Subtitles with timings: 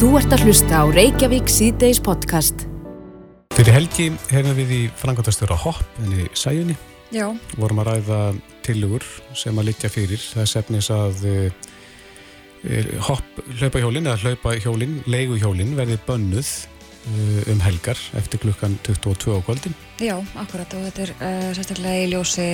[0.00, 2.62] Þú ert að hlusta á Reykjavík síðdeis podcast.
[3.52, 6.72] Fyrir helgi hefum við í frangatastur á hopp en í sæjunni.
[7.12, 7.26] Já.
[7.60, 8.20] Vorum að ræða
[8.64, 9.04] tilugur
[9.36, 10.22] sem að litja fyrir.
[10.24, 16.54] Það er sefnis að uh, hopp hlaupahjólinn eða hlaupahjólinn, leiguhjólinn verði bönnuð
[17.48, 19.74] um helgar eftir klukkan 22 á kvöldin.
[20.00, 22.48] Já, akkurat og þetta er uh, sérstaklega í ljósi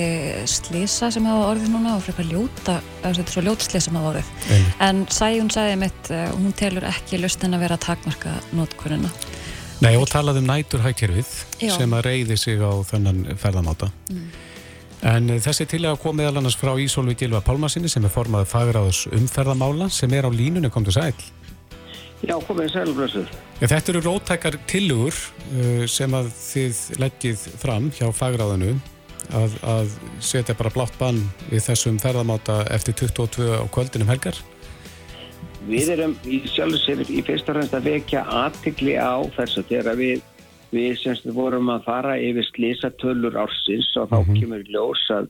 [0.47, 4.31] slísa sem hafa orðið núna og frekar ljóta, þetta er svo ljótslið sem hafa orðið.
[4.47, 4.73] Einnig.
[4.87, 9.11] En Sæjún sagði mitt, uh, hún telur ekki lustin að vera takmarka notkununa.
[9.83, 13.91] Nei og talað um næturhækkerfið sem að reyði sig á þennan ferðamáta.
[15.07, 19.03] En uh, þessi tilega kom meðal annars frá Ísólfi Gilva Pálmarsinni sem er formaður fagráðs
[19.11, 21.27] umferðamála sem er á línunni kom til sæl.
[22.25, 23.33] Já, komið sælblössuð.
[23.61, 28.73] Ja, þetta eru rótækar tilugur uh, sem að þið leggjið fram hjá fagráðinu
[29.37, 29.91] að, að
[30.23, 31.19] setja bara blátt bann
[31.51, 34.39] við þessum ferðamáta eftir 22 á kvöldinum helgar.
[35.67, 40.21] Við erum í sjálf sér í fyrsta ræðast að vekja aðtikli á þessu þegar við,
[40.71, 45.27] við semst vorum að fara yfir slísatölur ársins og þá kemur í ljós að,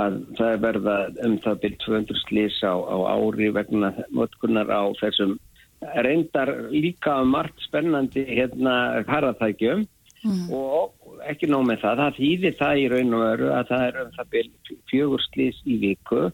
[0.00, 0.96] að það er verða
[1.28, 5.36] um það byrj 200 slís á, á ári vegna notkunar á þessum
[6.06, 9.84] reyndar líka margt spennandi hérna harðatækjum
[10.54, 14.00] og ekki nóg með það, það þýðir það í raun og veru að það er
[14.00, 16.24] um það byrj fjögur slís í viku.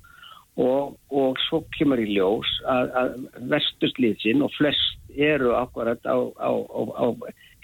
[0.61, 3.13] Og, og svo kemur í ljós að, að
[3.53, 7.07] vesturslýsin og flest eru akkurat á, á, á, á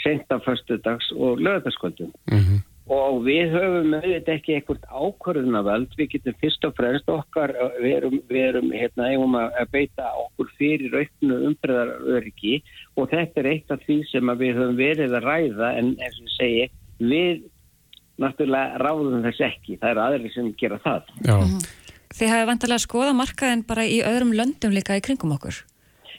[0.01, 6.67] seinta föstudags og lögðarskvöldum Mm og við höfum auðvitað ekki eitthvað ákvörðunavöld, við getum fyrst
[6.69, 12.61] og fremst okkar, við erum, við erum hérna, eigum að beita okkur fyrir auknu umbreyðaröryggi
[12.95, 15.73] og þetta er eitt af því sem að við höfum verið að ræða.
[15.81, 16.69] En eins og ég segi,
[17.03, 17.45] við
[18.23, 21.11] náttúrulega ráðum þess ekki, það eru aðri sem gera það.
[21.27, 21.37] Já,
[22.17, 25.59] Þið hafið vantilega að skoða markaðin bara í öðrum löndum líka í kringum okkur.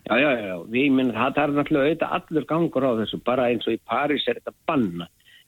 [0.07, 3.47] Já, já, já, við minn, það, það er náttúrulega auðvitað allur gangur á þessu, bara
[3.51, 5.07] eins og í París er þetta banna.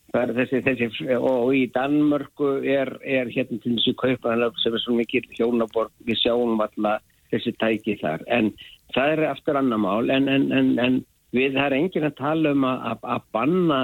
[0.10, 5.22] Þessi, þessi, og í Danmörku er, er hérna til þessi kaupanlega sem er svo mikil
[5.38, 8.24] hjónaborg, við sjáum alltaf þessi tæki þar.
[8.34, 8.50] En
[8.96, 11.00] það er aftur annar mál, en, en, en, en
[11.36, 13.82] við það er enginn að tala um að, að banna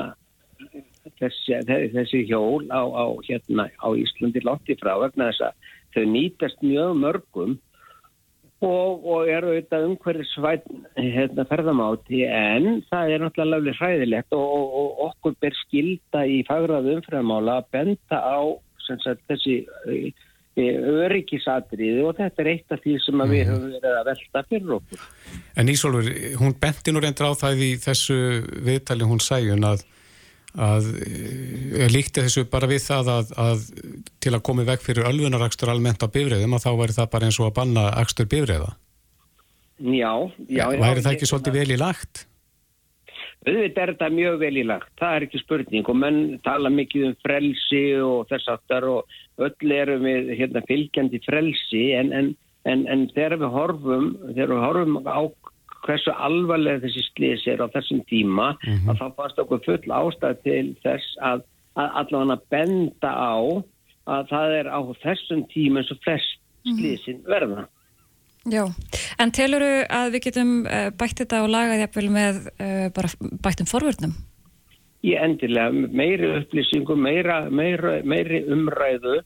[1.20, 1.60] þessi,
[1.94, 6.98] þessi hjól á, á, hérna, á Íslandi látti frá vegna þess að þau nýtast mjög
[7.04, 7.58] mörgum
[8.66, 15.02] og, og eru auðvitað umhverfisvæn hérna, ferðamáti en það er náttúrulega hræðilegt og, og, og
[15.10, 18.40] okkur ber skilda í fagraðu umfræðamála að benda á
[18.86, 19.58] sagt, þessi
[19.90, 20.14] e,
[20.56, 25.10] öryggisatriði og þetta er eitt af því sem við höfum verið að velta fyrir okkur.
[25.56, 26.12] en Ísólfur,
[26.42, 28.20] hún benti nú reyndir á það í þessu
[28.68, 29.86] viðtali hún sæjun að
[30.56, 33.66] að eh, líkti þessu bara við það að, að
[34.24, 37.40] til að komi veg fyrir ölfunarakstur almennt á bifriðum að þá væri það bara eins
[37.42, 38.72] og að banna akstur bifriða.
[39.76, 40.14] Já,
[40.48, 40.64] já.
[40.72, 42.26] já væri það ekki svolítið vel í lagt?
[43.46, 47.04] Auðvitað er þetta mjög vel í lagt, það er ekki spurning og menn tala mikið
[47.12, 52.32] um frelsi og þess aftar og öll erum við hérna, fylgjandi frelsi en, en,
[52.66, 55.22] en, en þegar við horfum, þegar við horfum á
[55.86, 58.54] hversu alvarlega þessi slís er á þessum tíma
[58.88, 61.46] að þá fannst okkur full ástæð til þess að,
[61.80, 63.36] að allavega benda á
[64.06, 67.68] að það er á þessum tíma eins og flest slísin verða.
[68.50, 68.62] Já,
[69.22, 73.70] en teluru að við getum uh, bætt þetta og lagað jafnvel með uh, bara bættum
[73.70, 74.14] forvörnum?
[75.06, 79.20] í endilega meiri upplýsingum, meira, meira, meiri umræðu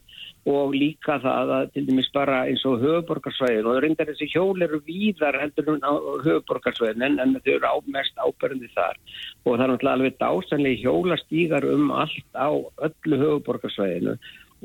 [0.49, 4.81] og líka það að til dæmis bara eins og höfuborgarsvæðin og reyndar þessi hjól eru
[4.87, 5.93] víðar heldur en á
[6.25, 8.99] höfuborgarsvæðin en, en þau eru á, mest áberandi þar
[9.45, 12.49] og það er náttúrulega alveg dásanlega hjólastígar um allt á
[12.89, 14.17] öllu höfuborgarsvæðinu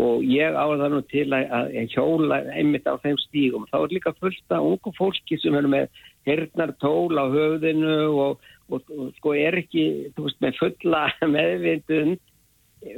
[0.03, 3.69] og ég á það nú til að, hjóla einmitt á þeim stígum.
[3.71, 8.91] Þá er líka fullt af ungu fólki sem er með hernartól á höfðinu og, og,
[8.91, 9.85] og sko er ekki
[10.19, 11.07] veist, með fulla
[11.37, 12.19] meðvindund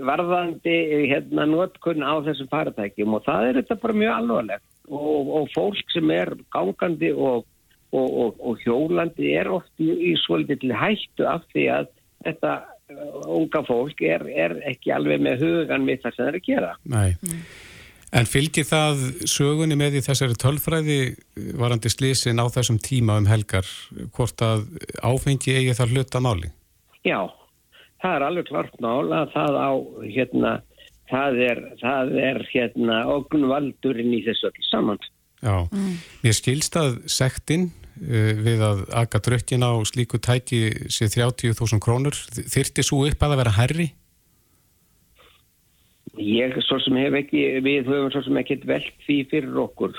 [0.06, 0.76] varðandi
[1.10, 5.92] hérna notkunn á þessum faratækjum og það er þetta bara mjög alvarlegt og, og fólk
[5.94, 7.46] sem er gangandi og,
[7.94, 11.92] og, og hjólandi er oft í, í svolítið hættu af því að
[12.26, 16.40] þetta uh, unga fólk er, er ekki alveg með hugan við það sem það er
[16.40, 16.74] að gera.
[16.96, 17.40] Nei.
[18.16, 21.00] En fylgir það sögunni með í þessari tölfræði
[21.58, 23.66] varandi slísin á þessum tíma um helgar
[24.14, 24.68] hvort að
[25.02, 26.52] áfengi eigi það hluta máli?
[27.06, 27.26] Já,
[28.06, 29.70] það er alveg klart mál að það á
[30.04, 30.52] hérna,
[31.10, 35.02] það er, það er hérna ognvaldurinn í þessu öll saman.
[35.42, 35.66] Já,
[36.22, 42.16] mér skilst að sektin uh, við að aka drökkin á slíku tæki sé 30.000 krónur.
[42.36, 43.88] Þyrti svo upp að það vera herri?
[46.16, 49.96] Ég svo sem hef ekki, við höfum svo sem ekkert velt því fyrir okkur.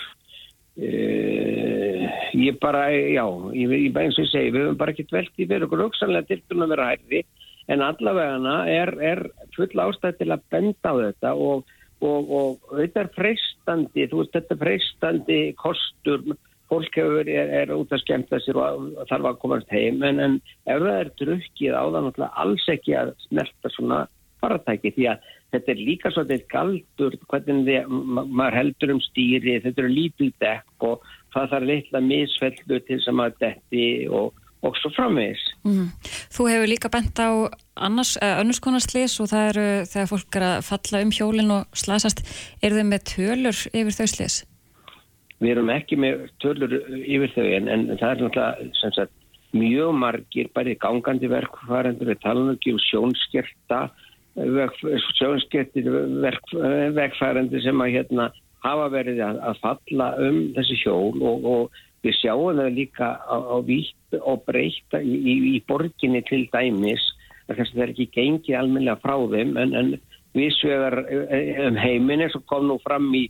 [0.78, 2.06] uh,
[2.38, 5.46] ég bara, já, ég, ég eins og ég segi, við höfum bara ekki dvelt í
[5.46, 7.22] fyrir okkur hugsanlega til að vera hærri
[7.68, 9.24] en allavegana er, er
[9.56, 11.72] full ástæð til að benda á þetta og,
[12.02, 16.28] og, og þetta er freistandi, þú veist, þetta er freistandi kostur,
[16.68, 20.38] fólk hefur, er, er út að skemta sér og þarf að komast heim, en, en
[20.68, 24.06] ef það er drukkið á það náttúrulega alls ekki að smelta svona
[24.42, 27.94] faratæki því að þetta er líka svolítið galdur hvernig þið,
[28.28, 33.24] maður heldur um stýri þetta eru lítið dekk og það þarf litla misfellu til sem
[33.24, 35.88] að detti og, og svo framvegis mm.
[36.34, 37.30] Þú hefur líka bent á
[37.76, 41.78] annars, önnurs konar slís og það eru þegar fólk er að falla um hjólinn og
[41.78, 42.24] slasast,
[42.62, 44.40] eru þau með tölur yfir þau slís?
[45.38, 46.74] Við erum ekki með tölur
[47.04, 49.14] yfir þau en, en það er náttúrulega sagt,
[49.58, 53.88] mjög margir, bæði gangandi verkfærandur, við tala um sjónskerta
[55.18, 55.88] sjónskertir
[56.98, 58.28] verkfærandi sem að hérna
[58.66, 63.38] hafa verið að, að falla um þessi hjól og, og við sjáum það líka á,
[63.38, 67.04] á vitt og breyta í, í, í borginni til dæmis
[67.48, 69.92] það er ekki gengið almennilega frá þeim en, en
[70.38, 71.00] við svegar
[71.68, 73.26] um heiminni sem kom nú fram í,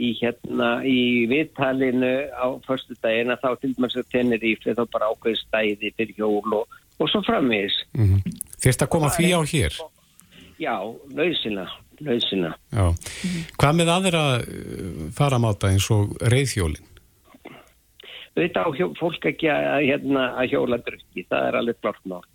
[0.00, 5.10] í hérna í viðtalinu á förstu dagina þá til dæmis að tennir í þá bara
[5.12, 8.38] ákveði stæði fyrir hjól og, og svo framvis mm -hmm.
[8.60, 9.76] Fyrst að koma því á hér?
[10.60, 10.76] Já,
[11.16, 11.64] lausina,
[12.04, 12.52] lausina.
[12.68, 12.92] Já.
[13.56, 16.89] Hvað með aðra uh, faramáta eins og reyðhjólinn?
[18.38, 18.68] Þetta á
[18.98, 22.30] fólk ekki að, hérna, að hjóla drukki, það er alveg klart nátt.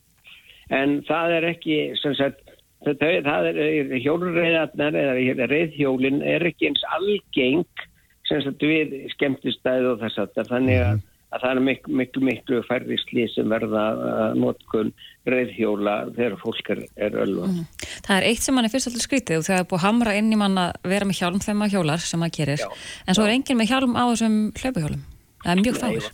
[0.76, 2.42] En það er ekki, sem sagt,
[2.86, 7.86] er hjólurreiðarnar eða reyðhjólinn er ekki eins algeng
[8.26, 11.04] sem sagt við skemmtistæðu og þess að þannig að
[11.36, 14.92] að það er miklu, miklu, miklu færri slið sem verða uh, notkun
[15.28, 17.50] reyðhjóla þegar fólk er, er ölva.
[17.52, 17.66] Mm.
[18.06, 20.32] Það er eitt sem mann er fyrst alltaf skrítið og það er búið hamra inn
[20.32, 22.70] í mann að vera með hjálm þegar maður hjólar sem maður gerir, já,
[23.06, 23.30] en svo já.
[23.30, 25.04] er enginn með hjálm á þessum hlaupuhjólum.
[25.46, 26.12] Það er mjög fáir.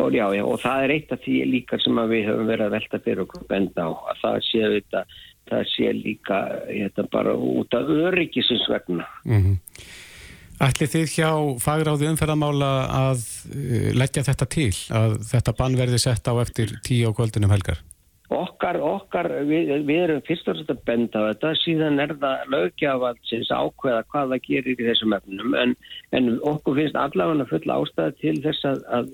[0.00, 2.76] Og, já, já, og það er eitt af því líka sem við höfum verið að
[2.76, 5.02] velta fyrir okkur benda á, að það sé, þetta,
[5.50, 9.08] það sé líka þetta, hérna, bara út af öryggisins vegna.
[9.28, 9.58] Mm -hmm.
[10.60, 11.30] Ætli þið hjá
[11.60, 13.20] fagráði umferðamála að
[13.52, 17.80] uh, leggja þetta til, að þetta bann verði sett á eftir tíu á kvöldunum helgar?
[18.30, 23.50] Okkar, okkar, við, við erum fyrst og að benda á þetta, síðan er það lögjafansins
[23.50, 25.74] ákveða hvað það gerir í þessum efnum, en,
[26.14, 29.10] en okkur finnst allavega fulla ástæði til þess að, að,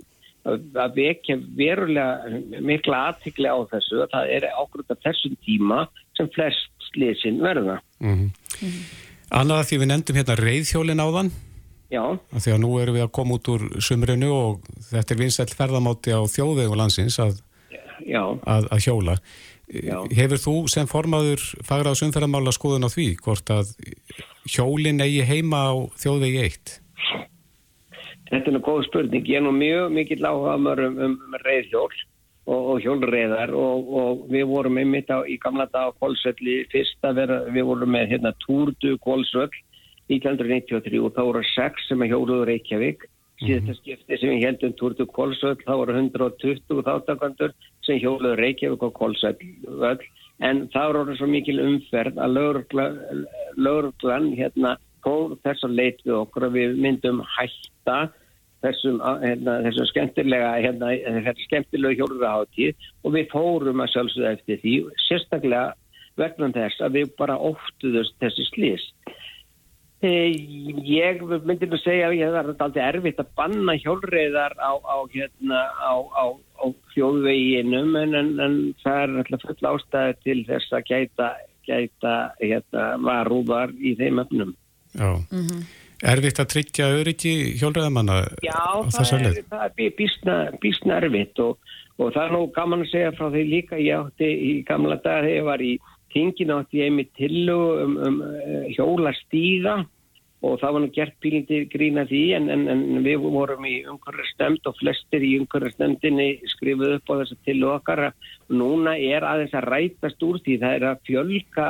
[0.85, 5.81] að vekja verulega mikla aðtikli á þessu, það er ákveða þessum tíma
[6.19, 7.81] sem flest sliðsinn verða.
[8.05, 8.31] Mm -hmm.
[8.61, 8.85] Mm -hmm.
[9.31, 11.31] Annað að því við nefndum hérna reyðhjólin á þann.
[11.91, 12.03] Já.
[12.35, 16.15] Því að nú erum við að koma út úr sumrinu og þetta er vinsælt ferðamáti
[16.15, 17.39] á þjóðvegu landsins að,
[18.03, 19.19] að, að hjóla.
[19.67, 19.97] Já.
[20.15, 23.73] Hefur þú sem formaður fagrað sumferðamála skoðun á því hvort að
[24.47, 26.77] hjólin eigi heima á þjóðvegi eitt?
[28.31, 29.27] Þetta er nú góð spurning.
[29.27, 31.91] Ég er nú mjög mikill áhuga um, um, um reyðhjól
[32.47, 37.07] og, og hjólreiðar og, og við vorum einmitt á, í gamla dag á Kólsvelli fyrst
[37.07, 39.51] að vera, við vorum með hérna Túrdu Kólsvöll
[40.11, 43.07] 1993 og þá voru sex sem að hjóluður Reykjavík
[43.43, 47.55] síðan það skipti sem við heldum Túrdu Kólsvöll þá voru 120 þáttakandur
[47.87, 49.99] sem hjóluður Reykjavík og Kólsvöll
[50.47, 52.37] en það voru svo mikil umferð að
[53.57, 57.99] lögurglann hérna fór þess að leit við okkur að við myndum hætta
[58.65, 60.93] þessum, hérna, þessum skemmtilega hérna,
[61.29, 64.75] þetta skemmtilegu hjóluraháttíð og við fórum að sjálfsögða eftir því
[65.07, 65.67] sérstaklega
[66.17, 69.26] vegna þess að við bara óttuðust þessi slís e,
[70.05, 75.63] ég myndi að segja að það er alltaf erfitt að banna hjólreiðar á, á, hérna,
[75.81, 76.25] á, á
[76.93, 81.31] þjóðveginum en, en, en það er alltaf full ástæði til þess að gæta,
[81.65, 84.55] gæta hérna, varúðar í þeim öfnum
[84.97, 85.17] Já.
[85.31, 85.65] Mm -hmm.
[86.05, 91.57] Erfitt að tryggja öryggi hjólræðamanna Já, það er, það er bísna, bísna erfitt og,
[91.97, 93.77] og það er nú gaman að segja frá því líka.
[93.81, 95.73] Ég átti í gamla dag þegar ég var í
[96.17, 99.83] tingin átti ég einmitt til um, um uh, hjólastíga
[100.45, 104.69] og það var nú gert pílindir grína því en, en, en við vorum í umhverjastemnd
[104.69, 109.57] og flestir í umhverjastemndinni skrifuð upp á þess að til okkar og núna er aðeins
[109.57, 111.69] að rætast úr því það er að fjölka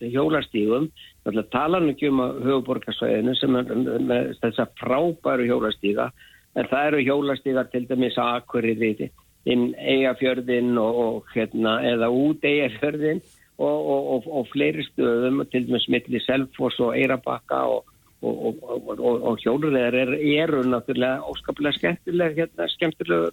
[0.00, 0.88] hjólastígum.
[1.26, 3.72] Það tala nú ekki um að höfuborgarsvæðinu sem er
[4.10, 6.10] með þess að frábæru hjólastíga
[6.56, 9.10] en það eru hjólastígar til dæmis að akkuriði
[9.46, 13.20] inn eigafjörðin og, og hérna eða út eigafjörðin
[13.58, 20.62] og, og, og fleiri stöðum til dæmis millir Selfos og Eirabakka og hjólulegar er, eru
[20.64, 23.30] náttúrulega óskaplega skemmtilega hérna, skemmtilega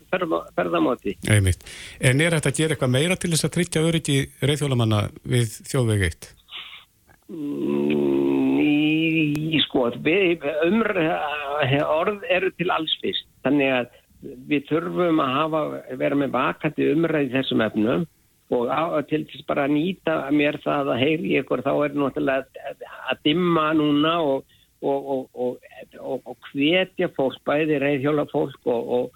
[0.57, 1.15] ferðamáti.
[1.31, 1.63] Einmitt.
[2.03, 6.07] En er þetta að gera eitthvað meira til þess að tryggja öryggi reyðhjólamanna við þjóðveg
[6.09, 6.31] eitt?
[9.53, 9.87] í sko
[11.87, 13.27] orð eru til alls fyrst.
[13.45, 13.85] Þannig að
[14.49, 15.61] við þurfum að hafa,
[15.99, 18.05] vera með vakandi umræði þessum efnum
[18.53, 22.69] og á, til þess bara að nýta mér það að heyri ykkur þá er náttúrulega
[22.69, 25.59] að, að dimma núna og, og, og,
[26.23, 29.13] og hvetja fólk, bæði reyðhjóla fólk og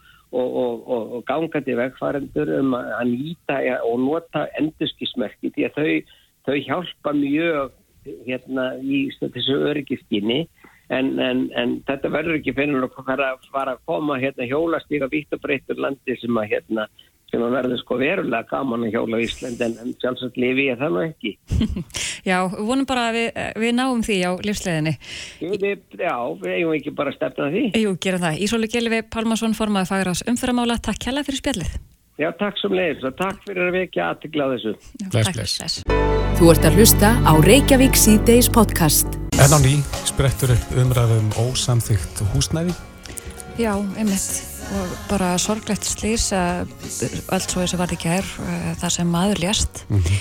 [1.27, 6.15] gangandi vegfærandur um að nýta og nota endurskismerki því að þau,
[6.47, 7.75] þau hjálpa mjög
[8.27, 10.45] hérna í þessu öryggiskinni
[10.87, 15.33] En, en, en þetta verður ekki fyrir að fara, fara að koma hérna, hjólastíka vitt
[15.35, 16.85] og breyttur landi sem að, hérna,
[17.31, 20.79] sem að verður sko verulega gaman að hjóla í Ísland en, en sjálfsagt lifi ég
[20.79, 21.33] það nú ekki.
[22.29, 24.95] Já, við vonum bara að við, við náum því á lífsleginni.
[25.43, 27.67] Já, við eigum ekki bara að stefna því.
[27.83, 28.41] Jú, gera það.
[28.47, 30.79] Ísóli Gjelvi Pálmarsson, formaði fagras umfyramála.
[30.83, 31.77] Takk hella fyrir spjallið.
[32.17, 34.71] Já, takk sem leiðis og takk fyrir að vekja aðtikla á þessu.
[35.13, 35.75] Bless, bless.
[36.39, 39.19] Þú ert að hlusta á Reykjavík C-Days podcast.
[39.37, 42.73] En á ný sprettur upp umræðum ósamþygt húsnæði?
[43.57, 44.43] Já, einmitt.
[44.77, 46.67] Og bara sorglegt slýs að
[47.33, 48.27] allt svo þess að varði kær
[48.81, 49.83] þar sem maður lést.
[49.87, 50.17] Mm -hmm.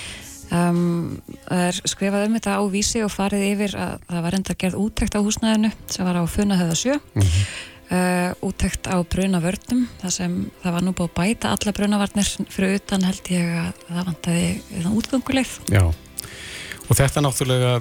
[0.56, 4.54] um, það er skrifað um þetta á vísi og farið yfir að það var enda
[4.54, 6.94] gerð úttækt á húsnæðinu sem var á Funahöða sjö.
[7.14, 7.46] Mm -hmm.
[7.86, 12.80] Uh, úttækt á brunavörnum þar sem það var nú búið að bæta alla brunavarnir fyrir
[12.80, 14.48] utan held ég að það vantæði
[14.82, 15.82] þann útgönguleið Já,
[16.86, 17.72] og þetta náttúrulega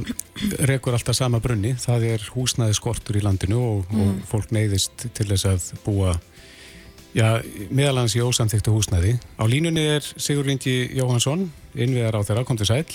[0.70, 4.02] rekur alltaf sama brunni það er húsnæði skortur í landinu og, mm.
[4.02, 6.16] og fólk neyðist til þess að búa
[7.16, 12.60] já, meðalans í ósamþyktu húsnæði á línunni er Sigur Vindi Jóhansson innviðar á þeirra, kom
[12.60, 12.86] til sæl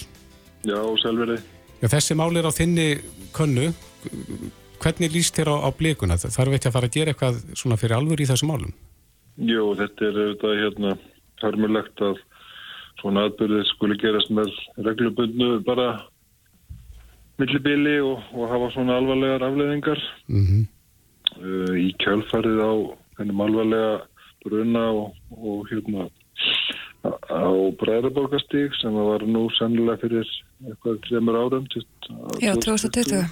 [0.67, 1.39] Já, selveri
[1.81, 2.89] Já, þessi mál er á þinni
[3.37, 3.71] könnu
[4.81, 6.17] Hvernig líst þér á, á blíkuna?
[6.17, 8.71] Þarf ekki að fara að gera eitthvað svona fyrir alvur í þessu málum?
[9.37, 10.93] Jú, þetta er auðvitað hérna
[11.43, 12.23] hörmulegt að
[13.01, 14.53] svona atbyrðið skuli gerast með
[14.87, 15.89] reglubundnu bara
[17.41, 20.63] millibili og, og hafa svona alvarlegar afleðingar mm -hmm.
[21.41, 22.73] uh, í kjálfarið á
[23.19, 24.01] hennum alvarlega
[24.45, 26.09] bruna og, og hérna
[27.05, 30.27] á Bræðarborgastík sem var nú sennilega fyrir
[30.69, 31.67] eitthvað tremur árum
[32.41, 33.25] Já, 2020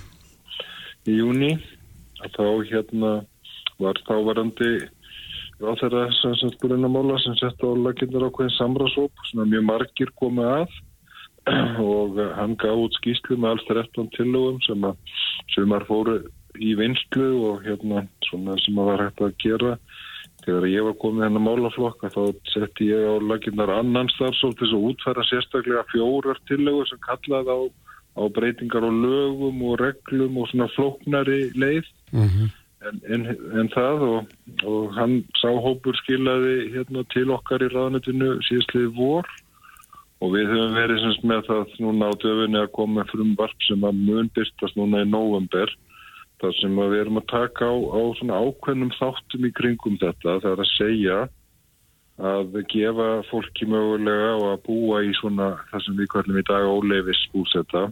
[1.09, 1.53] í júni
[2.25, 3.11] að þá hérna
[3.79, 4.89] var þávarandi
[5.63, 10.77] á þeirra sem brunamála sem sett á laginnar ákveðin samrásóp sem mjög margir komið að.
[11.93, 15.17] Og hann gaf út skýslu með alls 13 tillögum sem að
[15.55, 16.21] sumar fóru
[16.59, 19.75] í vinslu og hérna svona sem að var hægt að gera.
[20.45, 22.23] Þegar ég var komið hennar málaflokk þá
[22.53, 27.61] setti ég á laginnar annan starfsóp til að útfæra sérstaklega fjórar tillögur sem kallaði á
[28.19, 31.87] á breytingar og lögum og reglum og svona flóknari leið.
[32.13, 32.49] Mm -hmm.
[32.87, 33.27] En, en,
[33.59, 34.33] en það og,
[34.69, 39.29] og hann sáhópur skilaði hérna til okkar í ráðnetinu síðastliði vor
[40.23, 43.85] og við höfum verið semst með það núna á döfunni að koma frum varp sem
[43.87, 45.75] að mun byrstast núna í november
[46.43, 50.51] þar sem við erum að taka á, á svona ákveðnum þáttum í kringum þetta það
[50.53, 51.19] er að segja
[52.19, 56.67] að gefa fólki mögulega og að búa í svona það sem við kallum í dag
[56.67, 57.85] óleifis búsetta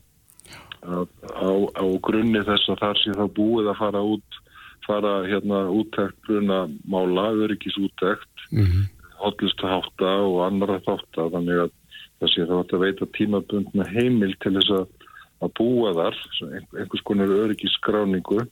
[0.87, 4.41] á, á grunni þess að þar sé þá búið að fara út
[4.87, 8.85] fara hérna úttækt bruna mála, öryggis úttækt mm -hmm.
[9.23, 11.31] hotlustu hátta og annara þátta.
[11.35, 11.71] Þannig að
[12.21, 14.87] það sé þá að veita tímabundna heimil til þess að,
[15.45, 16.17] að búa þar
[16.79, 18.47] einhvers konar öryggis skráningu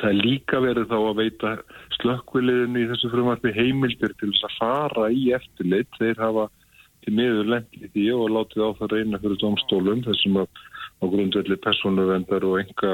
[0.00, 1.52] það er líka verið þá að veita
[1.98, 6.48] slökkviliðinu í þessu frumarfi heimildir til þess að fara í eftirleitt þeir hafa
[7.02, 10.62] til miður lendið því og látið á það reyna fyrir domstólum þessum að
[11.02, 12.92] á grundvelli persónuvendar og enga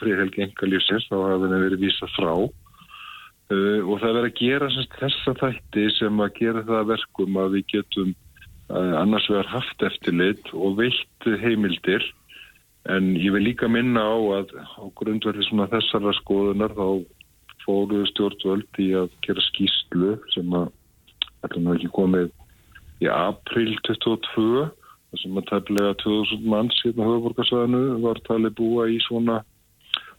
[0.00, 2.32] fríhelgi enga lífsins þá hafa það verið vísað frá.
[3.46, 7.52] Uh, og það verið að gera semst, þessa þætti sem að gera það verkum að
[7.54, 12.06] við getum uh, annars vegar haft eftirlit og veitt heimildir.
[12.90, 16.88] En ég vil líka minna á að á grundvelli svona þessara skoðunar þá
[17.66, 20.68] fóruðu stjórnvöld í að gera skýslu sem að
[21.42, 22.28] þetta er ekki komið
[23.02, 24.66] í april 22
[25.16, 29.40] sem að tefnilega 2000 manns hérna höfuborgarsvæðinu var talið búa í svona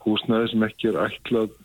[0.07, 1.55] húsnæði sem ekki er ætlað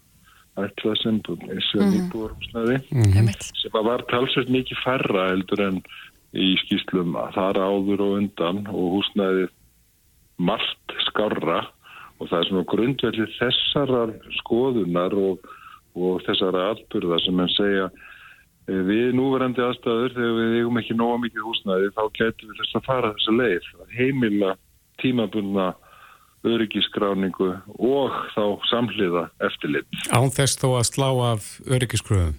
[0.62, 3.30] ætlað sem íbúarhúsnæði mm -hmm.
[3.62, 5.82] sem að var talsveit mikið færra heldur en
[6.32, 9.48] í skýslum að það er áður og undan og húsnæði
[10.38, 11.60] margt skarra
[12.18, 15.38] og það er svona grundvelli þessarar skoðunar og,
[15.94, 17.90] og þessara atbyrða sem mann segja
[18.70, 22.76] Eh, við núverandi aðstæður þegar við eigum ekki nóga mikið húsnæði þá getum við þess
[22.78, 24.50] að fara þessa leið að heimila
[25.02, 25.64] tímabunna
[26.46, 29.86] öryggiskráningu og þá samhliða eftirlit.
[30.10, 32.36] Án þess þó að slá af öryggiskröðum?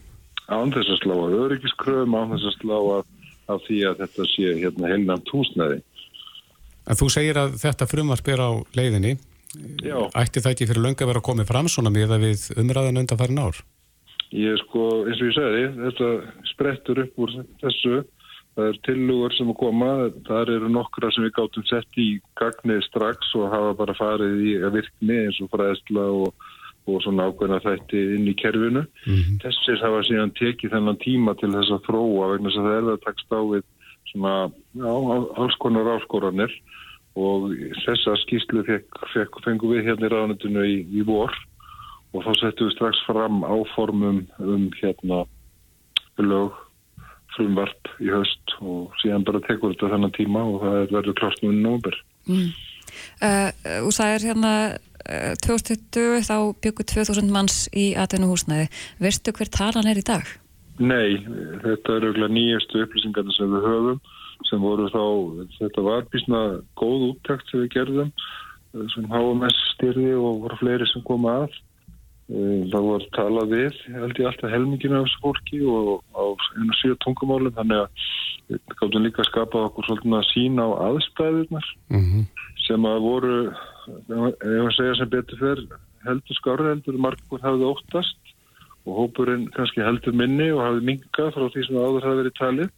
[0.51, 3.12] Án þess að slá af öryggiskröðum, án þess að slá af,
[3.55, 5.83] af því að þetta sé hérna heilnæmt húsnæði.
[6.83, 9.13] En þú segir að þetta frumvarp er á leiðinni
[9.86, 9.98] Já.
[10.19, 13.00] ætti það ekki fyrir löngu að vera að komið fram svona með að við umræðan
[13.03, 13.62] undan farin ár?
[14.33, 16.10] Ég sko, eins og ég segi, þetta
[16.50, 18.00] sprettur upp úr þessu.
[18.53, 19.91] Það er tillugur sem að koma,
[20.27, 24.51] þar eru nokkra sem við gáttum sett í gagnið strax og hafa bara farið í
[24.62, 26.50] að virkni eins og fræðsla og,
[26.86, 28.83] og svona ákveðna þætti inn í kerfinu.
[28.86, 29.39] Mm -hmm.
[29.41, 32.86] Þessir hafa síðan tekið þennan tíma til þess að þróa vegna þess að það er
[32.89, 33.63] það takst á við
[34.12, 34.33] svona,
[35.41, 36.53] alls konar áskoranir
[37.17, 37.53] og
[37.86, 41.33] þessa skýslu fekk, fekk, fengum við hérna í ráðnitinu í, í vor
[42.13, 45.24] og þá settum við strax fram áformum um hérna
[46.22, 46.62] lög
[47.35, 51.43] frumvarp í höst og síðan bara tekur þetta þennan tíma og það er verður klart
[51.43, 51.99] nú í nógumber.
[52.29, 52.49] Mm.
[53.23, 58.69] Uh, það er hérna uh, 2020 þá byggur 2000 manns í atvinnu húsnæði.
[59.03, 60.27] Veistu hver talan er í dag?
[60.81, 61.21] Nei,
[61.61, 63.99] þetta er auðvitað nýjastu upplýsingar sem við höfum
[64.49, 65.03] sem voru þá,
[65.59, 66.39] þetta var bísna
[66.79, 68.09] góð úttækt sem við gerðum
[68.91, 71.59] sem HMS styrði og voru fleiri sem koma að
[72.32, 76.24] það var talað við, held ég alltaf helminginu af þessu fólki og á
[76.56, 78.06] einu síða tungumálum, þannig að
[78.50, 82.24] við gáttum líka að skapa okkur svolítið að sína á aðstæðunar mm -hmm.
[82.68, 85.63] sem að voru ef að segja sem betur fyrr
[86.08, 88.34] heldur skári heldur margur hafði óttast
[88.86, 92.72] og hópurinn kannski heldur minni og hafði minga frá því sem áður hafi verið talið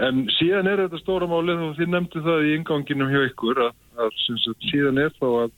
[0.00, 3.74] En síðan er þetta stóra málið og þið nefndu það í inganginum hjá ykkur að,
[4.00, 4.14] að
[4.70, 5.50] síðan er þá að,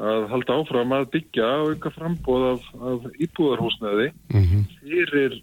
[0.00, 4.62] að halda áfram að byggja á yngar frambóð af, af íbúðarhúsnaði mm -hmm.
[4.80, 5.36] fyrir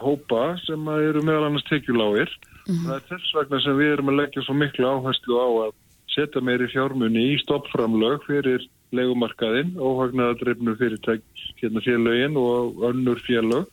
[0.00, 2.30] hópa sem eru meðal annars tekjulágir.
[2.66, 2.86] Mm -hmm.
[2.86, 5.72] Það er þess vegna sem við erum að leggja svo miklu áherslu á að
[6.14, 11.22] setja meiri fjármunni í stoppframlög fyrir legumarkaðinn, óhagnaðadreifnu fyrirtæk
[11.60, 13.66] hérna félögin og önnur félög.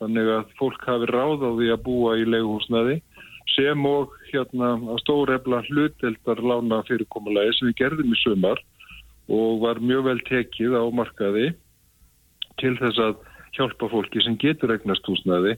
[0.00, 3.00] Þannig að fólk hafi ráð á því að búa í leguhúsnaði
[3.54, 8.60] sem og hérna að stórefla hluteldar lána fyrirkomulegi sem við gerðum í sumar
[9.30, 11.50] og var mjög vel tekið á markaði
[12.60, 13.18] til þess að
[13.56, 15.56] hjálpa fólki sem getur eignast húsnæði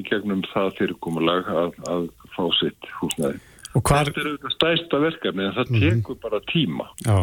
[0.00, 3.40] í gegnum það fyrirkomulag að, að fá sitt húsnæði.
[3.72, 4.08] Hvar...
[4.08, 6.02] Þetta er auðvitað stæsta verkefni en það mm -hmm.
[6.02, 6.88] tekur bara tíma.
[7.06, 7.18] Já.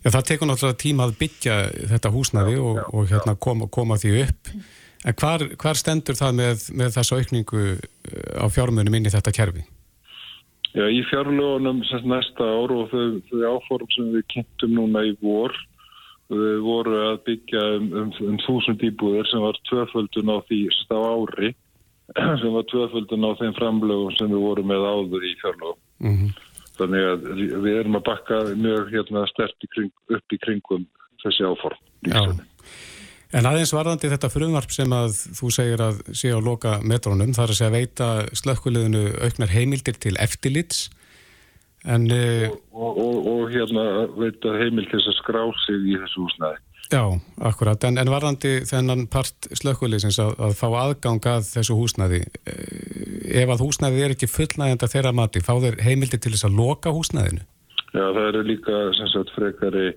[0.00, 1.56] Já, það tekur náttúrulega tíma að byggja
[1.92, 4.52] þetta húsnæði já, og, já, og hérna koma, koma því upp.
[5.04, 7.64] En hvar, hvar stendur það með, með þessu aukningu
[8.40, 9.64] á fjármunum inn í þetta kerfi?
[10.70, 15.56] Já, í fjárlögunum næsta ár og þau, þau áform sem við kynntum núna í vor
[16.30, 20.94] við voru að byggja um, um, um þúsund íbúðir sem var tvöföldun á því stá
[20.94, 21.50] ári
[22.42, 25.80] sem var tvöföldun á þeim framlögum sem við vorum með áður í fjárlögum.
[26.06, 26.30] Mm -hmm.
[26.78, 27.26] Þannig að
[27.66, 29.68] við erum að bakka mjög hérna, stert
[30.16, 30.86] upp í kringum
[31.24, 31.82] þessi áform.
[32.08, 32.22] Já.
[33.30, 37.52] En aðeins varðandi þetta frumvarp sem að þú segir að sé á loka metrónum, þar
[37.52, 40.88] að segja veita slökkuleginu auknar heimildir til eftirlits.
[41.86, 43.84] En, og, og, og, og hérna
[44.18, 46.58] veita heimild þess að skrá sig í þessu húsnæði.
[46.90, 47.04] Já,
[47.46, 47.84] akkurat.
[47.86, 52.24] En, en varðandi þennan part slökkulegsins að, að fá aðgang að þessu húsnæði,
[53.30, 56.90] ef að húsnæði er ekki fullnægjanda þeirra mati, fá þeir heimildir til þess að loka
[56.96, 57.46] húsnæðinu?
[57.94, 59.92] Já, það eru líka sem sagt frekari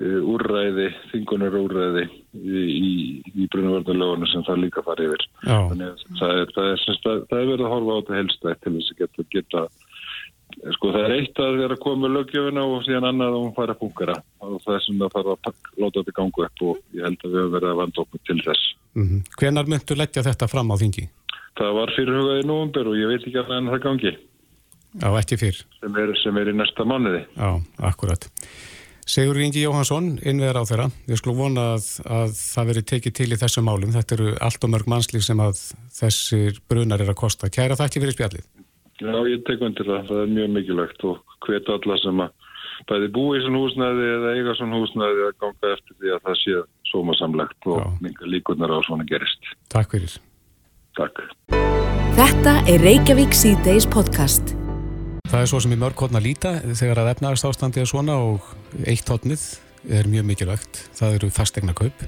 [0.00, 2.92] úrræði, þingunar úrræði í, í,
[3.36, 5.24] í brunavörðarlögunum sem það líka fari yfir.
[5.44, 5.58] Já.
[5.70, 8.62] Þannig að það er, það er, það, það er verið að horfa á þetta helstætt
[8.62, 9.64] til þess að geta, geta
[10.76, 13.76] sko það er eitt að vera að koma lögjöfuna og síðan annað að hún fara
[13.76, 17.06] að fungera og það er sem það fara að láta þetta gangu upp og ég
[17.06, 18.66] held að við höfum verið að vanda okkur til þess.
[18.92, 19.22] Mm -hmm.
[19.38, 21.06] Hvenar myndu leggja þetta fram á þingi?
[21.58, 24.12] Það var fyrirhugaði nógumber og ég veit ekki að það gangi.
[24.92, 25.58] Já, ekki fyrr.
[25.80, 27.22] Sem er, sem er í næsta mánuði.
[27.36, 27.50] Já,
[27.80, 28.28] akkurat.
[29.02, 30.84] Sigur Ingi Jóhansson, innveðar á þeirra.
[31.10, 33.94] Ég skulle vona að, að það veri tekið til í þessum málum.
[33.94, 35.64] Þetta eru allt og mörg mannslíf sem að
[35.96, 37.50] þessir brunar er að kosta.
[37.52, 38.46] Kæra það ekki verið spjallið?
[39.02, 40.06] Já, ég tek undir það.
[40.12, 42.48] Það er mjög mikilvægt og hvet alla sem að
[42.92, 46.40] bæði búi í svona húsnæði eða eiga svona húsnæði að ganga eftir því að það
[46.44, 46.62] sé
[46.92, 49.52] sómasamlegt og líkunar á svona gerist.
[49.74, 50.18] Takk fyrir.
[50.98, 51.22] Takk.
[52.18, 54.54] Þetta er Reykjavík C-Days podcast.
[55.32, 58.48] Það er svo sem í mörg hodna líta þegar að efnaðast ástandi er svona og
[58.84, 59.44] eitt hodnið
[59.96, 60.80] er mjög mikilvægt.
[60.98, 62.02] Það eru fastegna kaup.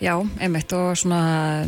[0.00, 1.20] Já, einmitt og svona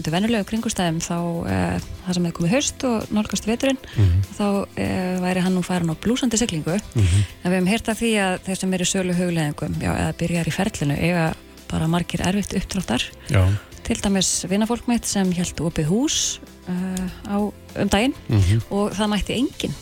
[0.03, 1.19] til venulegu kringustæðum þá
[1.53, 1.59] e,
[2.07, 4.23] það sem hefði komið höst og nálgast veturinn mm -hmm.
[4.39, 4.47] þá
[4.81, 4.89] e,
[5.27, 6.79] væri hann nú farin á blúsandi siglingu.
[6.95, 7.23] Mm -hmm.
[7.45, 10.57] En við hefum heyrt af því að þeir sem eru sölu hugleðingum eða byrjar í
[10.57, 11.35] ferlinu eiga
[11.69, 13.03] bara margir erfitt uppdráttar.
[13.29, 13.45] Já.
[13.85, 17.37] Til dæmis vinafólk mitt sem held opið hús uh, á,
[17.83, 18.61] um daginn mm -hmm.
[18.71, 19.75] og það mætti enginn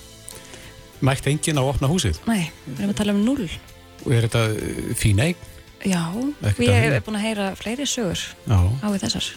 [1.00, 2.20] Mætti enginn á að opna húsið?
[2.28, 3.48] Nei, við erum að tala um null.
[4.04, 5.48] Og er þetta eh, fín eign?
[5.80, 6.02] Já,
[6.44, 8.58] Ekkert við hefum búin að heyra fleiri sögur Já.
[8.84, 9.30] á við þessar.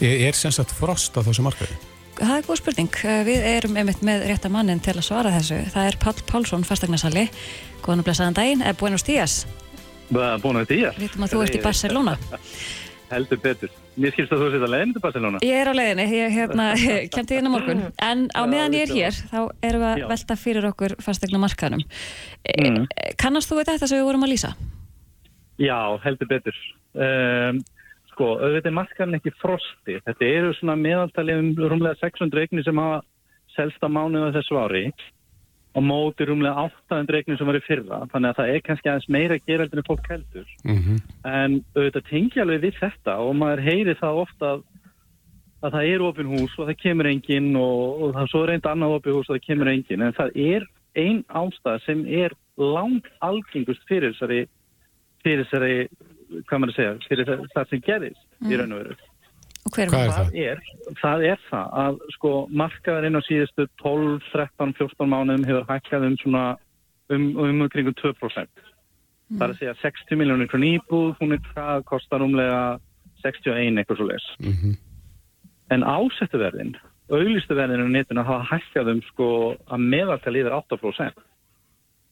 [0.00, 1.76] Er, er sem sagt frost á þessu markaði?
[2.18, 2.98] Það er góð spurning.
[3.04, 5.60] Eh, við erum einmitt með rétta mannin til að svara þessu.
[5.74, 7.28] Það er Pál Pálsson, fastegnarsali.
[7.84, 8.64] Góðan og blessaðan daginn.
[8.64, 9.42] Er Buenos Días?
[10.08, 10.98] Búin að því að.
[10.98, 12.16] Við veitum að þú ert í Barcelona.
[13.08, 13.72] Heldur betur.
[13.96, 15.40] Mér skilst að þú setja leiðin til Barcelona.
[15.46, 16.66] Ég er á leiðinni, ég hérna,
[17.14, 17.80] kemti á morgun.
[18.04, 21.84] En á meðan ég er hér, þá erum við að velta fyrir okkur fastegna markaðnum.
[22.52, 22.84] Mm.
[23.20, 24.52] Kannast þú þetta sem við vorum að lýsa?
[25.58, 26.58] Já, heldur betur.
[26.94, 27.62] Um,
[28.12, 29.98] sko, auðvitað er markaðin ekki frosti.
[30.04, 33.00] Þetta eru svona meðaltalið um rúmlega 600 eignir sem hafa
[33.56, 34.84] selst á mánuða þessu ári
[35.78, 39.12] og móti rúmlega 800 eignir sem var í fyrra þannig að það er kannski aðeins
[39.14, 40.98] meira geraldinu fólk heldur mm -hmm.
[41.30, 44.64] en auðvitað tengja alveg við þetta og maður heyri það ofta að,
[45.62, 48.70] að það er ofin hús og það kemur engin og, og það svo er einn
[48.72, 53.06] annað ofin hús og það kemur engin en það er einn ástæð sem er langt
[53.20, 54.46] algengust fyrir þessari
[55.22, 55.88] fyrir þessari,
[56.46, 58.50] hvað maður segja fyrir það sem gerist mm.
[58.50, 59.07] í raun og veru
[59.66, 60.32] Og hver er það?
[60.38, 60.62] Er,
[61.02, 66.18] það er það að sko markaðurinn á síðustu 12, 13, 14 mánum hefur hækkað um
[66.22, 66.44] svona
[67.12, 68.14] um, um umkringum 2%.
[69.28, 69.38] Mm.
[69.38, 70.60] Það er að segja 60 miljónir kr.
[70.62, 72.60] nýbúð, hún er hvað, kostar umlega
[73.24, 74.28] 61 eitthvað svo les.
[74.40, 74.76] Mm -hmm.
[75.74, 76.76] En ásettuverðin,
[77.12, 81.12] auðlistuverðin á netinu hafa hækkað um sko að meðaltal yfir 8%.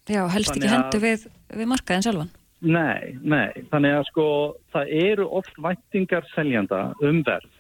[0.06, 2.30] Já, helst Þannig ekki hendu við, við markaðin sjálfan.
[2.64, 4.27] Nei, nei, þannig að sko
[4.73, 7.51] það eru oft væntingar seljanda um verð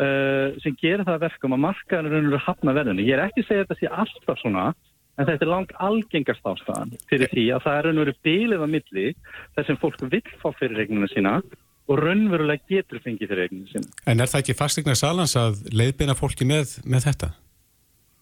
[0.00, 3.02] uh, sem gerir það verkum að markaðurinn eru hafna verðinu.
[3.06, 4.68] Ég er ekki að segja þetta sé alltaf svona,
[5.18, 9.08] en þetta er langt algengast ástæðan fyrir því að það er raunveru bílið á milli
[9.56, 11.34] þar sem fólk vil fá fyrir regnuna sína
[11.90, 13.90] og raunverulega getur fengið fyrir regnuna sína.
[14.06, 17.34] En er það ekki fastegna salans að leiðbina fólki með, með þetta?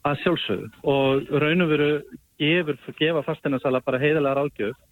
[0.09, 1.93] Að sjálfsögðu og raunveru
[2.41, 4.85] gefur, gefa fastegna sala bara heiðilega ráðgjöf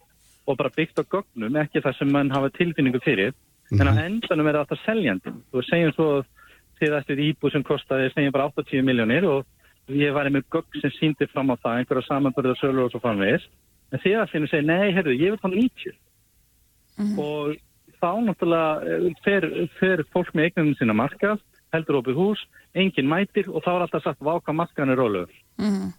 [0.47, 3.81] og bara byggt á gögnum, ekki það sem mann hafa tilfinningu fyrir, mm -hmm.
[3.81, 4.05] en á mhm.
[4.05, 5.43] endanum er það alltaf seljandin.
[5.51, 6.07] Þú segjum svo
[6.79, 9.45] þið ættið íbúð sem kostaði, segjum bara 80 miljónir og
[9.87, 12.99] ég var með gögn sem síndi fram á það, einhverja samanbörðu og sölur og svo
[12.99, 13.47] framvegis,
[13.91, 15.95] en þið að finna segja, nei, herru, ég vil fá 90.
[16.97, 17.19] Mm -hmm.
[17.19, 17.55] Og
[18.01, 19.43] þá náttúrulega eh, fer,
[19.79, 21.39] fer fólk með eignum sína markað,
[21.73, 22.41] heldur opið hús,
[22.73, 25.33] engin mætir og þá er alltaf sagt, váka markaðan er róluður.
[25.57, 25.91] Mm -hmm.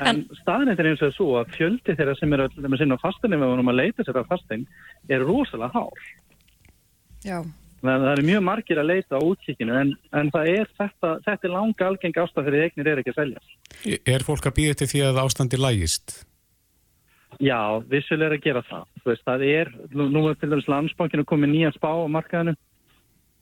[0.00, 3.38] En, en staðnætt er eins og svo að fjöldi þeirra sem eru með sinna fastinni
[3.40, 4.66] með honum að leita sér á fastin
[5.10, 6.04] er rosalega hár.
[7.24, 7.38] Já.
[7.84, 11.52] Það er mjög margir að leita á útkíkinu en, en það er þetta, þetta er
[11.52, 13.42] langa algeng ástæð fyrir eignir er ekki að selja.
[14.08, 16.14] Er fólk að býða til því að ástandi lægist?
[17.42, 17.58] Já,
[17.90, 18.86] vissulega er að gera það.
[19.04, 22.54] Veist, það er, nú, nú er til dæmis landsbankinu komið nýja spá á markaðinu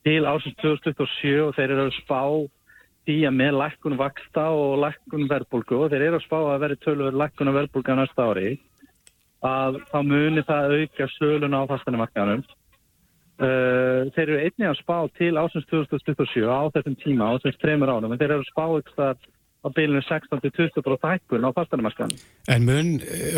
[0.03, 2.21] til ásins 2027 og þeir eru að spá
[3.07, 6.79] því að með lækkun vaksta og lækkun verðbólgu og þeir eru að spá að veri
[6.85, 8.53] tölur lækkun og verðbólgu á næsta ári
[9.43, 12.45] að þá munir það auka söluna á fastanumarkaðanum.
[13.43, 17.91] Uh, þeir eru einnig að spá til ásins 2027 á þessum tíma, á þessum tremur
[17.91, 19.25] ánum, en þeir eru að spá eitthvað
[19.63, 22.23] á bylunum 16-20% hækkun á fastanumarkaðanum.
[22.55, 22.93] En mun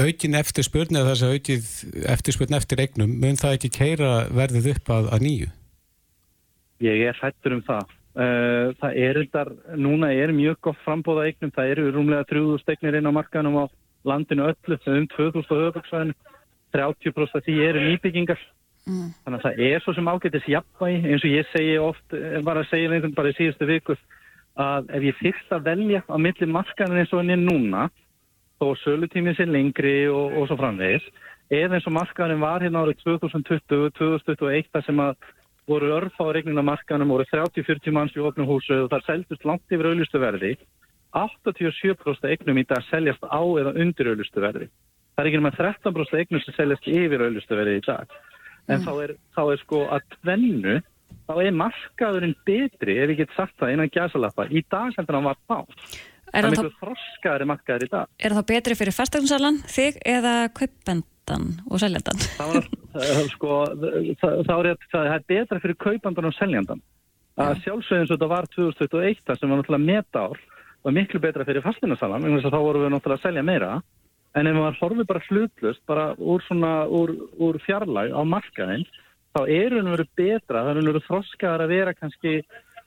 [0.05, 1.73] aukin eftir spurni eða þess að aukið
[2.13, 5.51] eftir spurni eftir eignum, mun það ekki keira verðið upp að, að nýju?
[6.85, 7.93] Ég er hættur um það.
[8.15, 9.43] Uh, það er þetta,
[9.75, 13.65] núna er mjög gott frambóða eignum, það eru rúmlega 3000 eignir inn á markanum á
[14.07, 16.15] landinu öllu, um 2000 höfbruksvæðinu,
[16.77, 18.45] 30% af því eru nýbyggingar.
[18.87, 19.11] Mm.
[19.25, 22.61] Þannig að það er svo sem ágættis jafnvægi, eins og ég segi oft, eh, var
[22.61, 23.99] að segja einhvern bara í síðustu vikur,
[24.61, 27.89] að ef ég fyrst að velja á milli markanum eins og henni núna,
[28.61, 31.07] þó sölutímið sé lengri og, og svo framvegis,
[31.51, 35.17] eða eins og markanum var hérna árið 2020, 2021, þar sem að
[35.71, 39.91] voru örf á reglunamarkanum, voru 30-40 manns í ofnum húsu og það seldust langt yfir
[39.91, 40.55] auðlustu verði.
[41.15, 44.69] 87% eignum í dag seljast á eða undir auðlustu verði.
[45.15, 48.17] Það er ekki náttúrulega 13% eignum sem seljast yfir auðlustu verði í dag.
[48.67, 48.87] En mm.
[48.87, 50.81] þá, er, þá er sko að tvennu,
[51.29, 55.31] þá er markaðurinn betri, ef ég get sagt það innan gæsalappa, í dag heldur hann
[55.31, 55.79] var þá.
[56.35, 58.13] Er það markaður í dag.
[58.19, 61.09] Er það betri fyrir færstaknsalan, þig eða kaupend?
[61.25, 62.19] kaupandan og seljandan?
[62.95, 63.61] Það, sko,
[64.21, 66.83] það, það, er, það er betra fyrir kaupandan og seljandan.
[67.37, 70.39] Að sjálfsögðins þetta var 2021 sem var náttúrulega metár
[70.85, 73.81] og miklu betra fyrir fastinarsalan, þá vorum við náttúrulega að selja meira.
[74.35, 78.87] En ef maður horfið bara hlutlust, bara úr, svona, úr, úr fjarlæg á markaðinn,
[79.35, 82.35] þá er hún verið betra, það er hún verið þroskaðar að vera kannski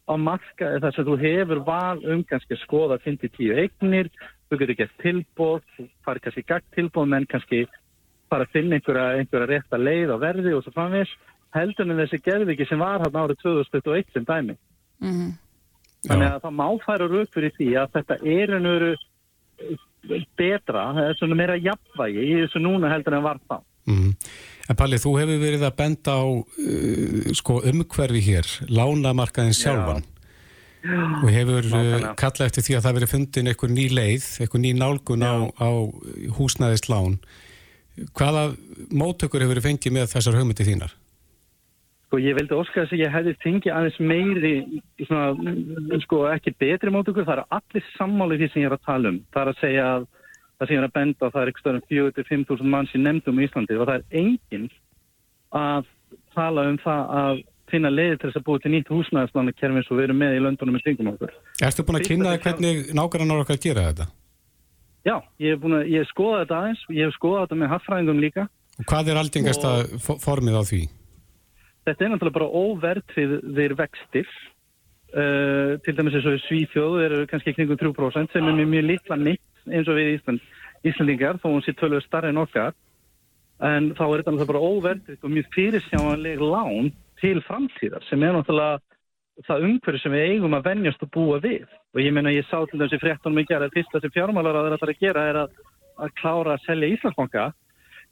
[0.07, 4.09] á markaði þar sem þú hefur val um kannski skoða 5-10 eignir,
[4.47, 7.65] þú getur gett tilbóð, þú farir kannski gagt tilbóð, menn kannski
[8.31, 11.11] fara að finna einhverja, einhverja rétt að leið á verði og svo framvis
[11.55, 14.57] heldur en þessi gerðviki sem var hann árið 2021 sem dæmi.
[15.03, 15.31] Mm -hmm.
[16.07, 18.95] þannig að það má færa rauk fyrir því að þetta er einhverju
[20.37, 24.11] betra, það er svona meira jafnvægi í þessu núna heldur en var þá mm.
[24.67, 30.03] En Palli, þú hefur verið að benda á uh, sko umhverfi hér lánamarkaðin sjálfan
[30.83, 31.01] Já.
[31.23, 34.73] og hefur uh, kallað eftir því að það verið fundin einhver ný leið, einhver ný
[34.77, 35.69] nálgun á, á
[36.37, 37.19] húsnæðislán
[38.17, 38.51] hvaða
[38.93, 40.93] móttökur hefur þið fengið með þessar hugmyndi þínar?
[42.07, 44.53] Sko ég veldi óska þess að ég hefði fengið aðeins meiri,
[45.09, 45.55] svona,
[46.05, 49.17] sko ekki betri móttökur, það er allir sammálið því sem ég er að tala um.
[49.33, 50.05] Það er að segja að
[50.57, 53.45] það sem ég er að benda það er ekki stöðum 4-5.000 manns í nefndum í
[53.47, 54.67] Íslandi og það er enginn
[55.57, 55.89] að
[56.35, 59.97] tala um það að finna leiði til þess að búið til nýtt húsnæðislána kerfin svo
[59.97, 61.33] við erum með í löndunum með stingum okkur.
[61.67, 64.07] Erstu búin að kynna hvernig nákvæmlega okkar gera þetta?
[65.07, 68.21] Já, ég hef, að, ég hef skoðað þetta aðeins, ég hef skoðað þetta með haffræðingum
[68.23, 68.45] líka.
[68.77, 70.07] Og hvað er aldingasta og...
[70.23, 70.81] formið á því?
[71.87, 74.31] Þetta er náttúrulega bara óverðtriðir vextir.
[75.07, 79.45] Uh, til dæmis eins og Svíþjóð eru kannski kringum 3% sem er mjög litla mitt
[79.71, 80.43] eins og við Ísland,
[80.87, 82.75] Íslandingar þó hún sé tölur starri en okkar.
[83.63, 88.35] En þá er þetta náttúrulega bara óverðtrið og mjög fyrirsjáanleg lán til framtíðar sem er
[88.35, 88.77] náttúrulega
[89.45, 91.65] það umhverju sem við eigum að vennjast og búa við.
[91.93, 94.69] Og ég meina ég sá til þessi fréttunum í gerð að fyrsta sem fjármálar að
[94.69, 95.57] er að gera er að,
[95.97, 97.49] að klára að selja Íslandsbanka.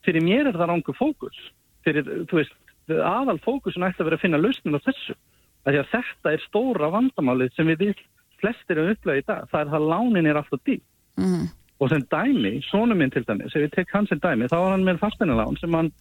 [0.05, 1.37] Fyrir mér er það rángu fókus.
[1.85, 2.57] Fyrir, þú veist,
[2.89, 5.17] aðal fókusun ætti að vera að finna lausnum á þessu.
[5.65, 7.95] Að að þetta er stóra vandamálið sem við
[8.41, 9.47] flestir erum upplegað í dag.
[9.49, 10.79] Það er það lánin er alltaf dý
[11.21, 11.47] mm.
[11.79, 14.75] og sem dæmi, sónum minn til dæmi sem við tek hans sem dæmi, þá var
[14.75, 15.91] hann með fasteina sem hann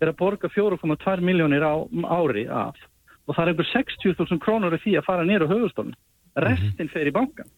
[0.00, 1.74] er að borga 4,2 miljónir á
[2.14, 2.78] ári af
[3.28, 5.92] og það er einhver 60.000 krónur í því að fara nýra á höfustofn.
[6.38, 7.48] Restin fer í bankan.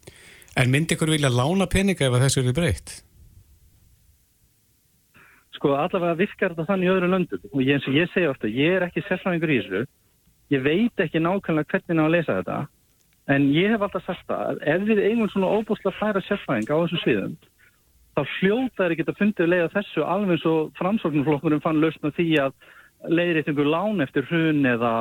[0.59, 2.96] En myndi ykkur vilja lána peninga ef þessu eru breytt?
[5.55, 8.51] Sko allavega virkar þetta þannig í öðru löndum og ég, eins og ég segja ofta,
[8.51, 9.83] ég er ekki sérfræðingur í þessu.
[10.51, 12.61] Ég veit ekki nákvæmlega hvernig ná að lesa þetta
[13.31, 16.77] en ég hef alltaf sagt það að ef við eigum svona óbúslega færa sérfræðing á
[16.83, 17.35] þessum sviðum
[18.16, 22.29] þá fljóta er ekki að fundið leiða þessu alveg eins og framsóknarflokkurinn fann lausna því
[22.45, 22.57] að
[23.09, 24.95] leiðir eitthvað lán eftir hrun eða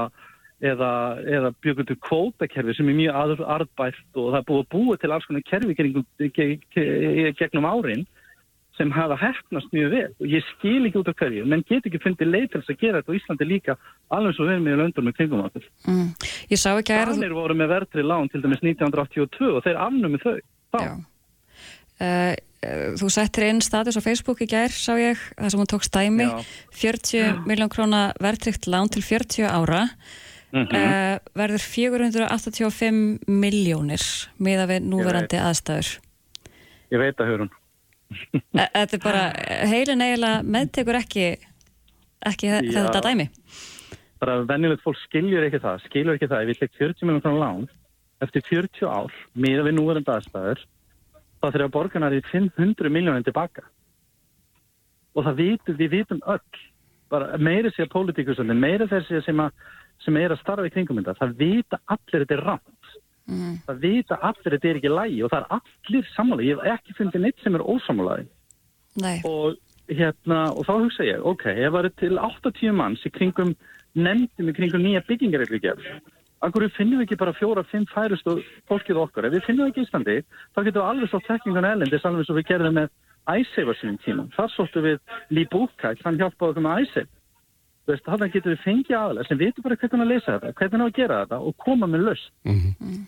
[0.59, 0.91] eða,
[1.23, 5.11] eða bjögur til kvótakerfi sem er mjög arðbært og það er búið að búa til
[5.15, 5.73] alls konar kerfi
[7.39, 8.03] gegnum árin
[8.79, 12.01] sem hafa hefnast mjög vel og ég skil ekki út af hverju, menn get ekki
[12.03, 13.77] fundið leið til þess að gera þetta og Íslandi líka
[14.15, 15.65] alveg svo við með löndum með kringum áttur.
[15.85, 16.09] Mm.
[16.49, 17.13] Ég sá ekki að...
[17.13, 20.37] Þannig voru með verðri lán til dæmis 1982 og þeir afnumið þau.
[20.69, 20.81] Þá.
[21.99, 22.33] Uh,
[22.99, 26.27] þú settir inn status á Facebook í gær, sá ég, það sem hún tók stæmi,
[26.27, 26.39] Já.
[26.79, 29.85] 40 miljón króna verðrikt lán til 40 ára
[30.51, 30.75] mm -hmm.
[30.75, 34.03] uh, verður 485 miljónir
[34.37, 35.99] miða við núverandi aðstæður
[36.89, 37.58] Ég veit að höfum e,
[38.09, 39.23] Þetta er bara
[39.69, 41.25] heilin eiginlega meðtekur ekki
[42.25, 43.29] ekki Já, þetta dæmi.
[44.19, 47.37] Bara vennilegt fólk skiljur ekki það skiljur ekki það, ef við legg 40 miljónir frá
[47.39, 47.67] lán
[48.25, 50.63] eftir 40 ár miða við núverandi aðstæður
[51.39, 53.63] þá þurfa borgarnar í 500 miljónir tilbaka.
[55.15, 56.65] Og það vitum, við vitum öll
[57.09, 59.39] bara meira sér pólitíkusöndi, meira þessi sem
[60.03, 62.78] sem er að starfa í kringum þetta, það vita allir þetta er rámt.
[63.29, 63.57] Mm.
[63.67, 66.45] Það vita allir þetta er ekki lægi og það er allir sammála.
[66.45, 68.29] Ég hef ekki fundið neitt sem er ósammálaði.
[68.99, 69.17] Nei.
[69.29, 73.53] Og, hérna, og þá hugsa ég, ok, það eru til 80 manns í kringum
[73.97, 75.85] nefndum í kringum nýja byggingareglu gerð,
[76.45, 78.39] akkur finnum við ekki bara fjóra-fimm færustu
[78.69, 79.29] fólkið okkar.
[79.29, 80.17] Ef við finnum það ekki í Íslandi,
[80.53, 82.91] þá getum við alveg svo tekningun elendis alveg svo við gerðum með
[83.29, 84.27] æssefa sínum tíma.
[84.37, 85.01] Þar sóttu við
[85.33, 87.09] Lý Búkæk, hann hjálpaði okkur með æssef
[87.89, 90.97] veist, þannig getur við fengið aðalega sem veitur bara hvernig að lesa þetta, hvernig að
[90.97, 92.31] gera þetta og koma með löst.
[92.47, 92.99] Mm -hmm.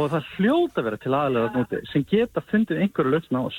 [0.00, 3.58] Og það hljóta verið til aðalega núti sem geta fundið einhverju löst ná oss.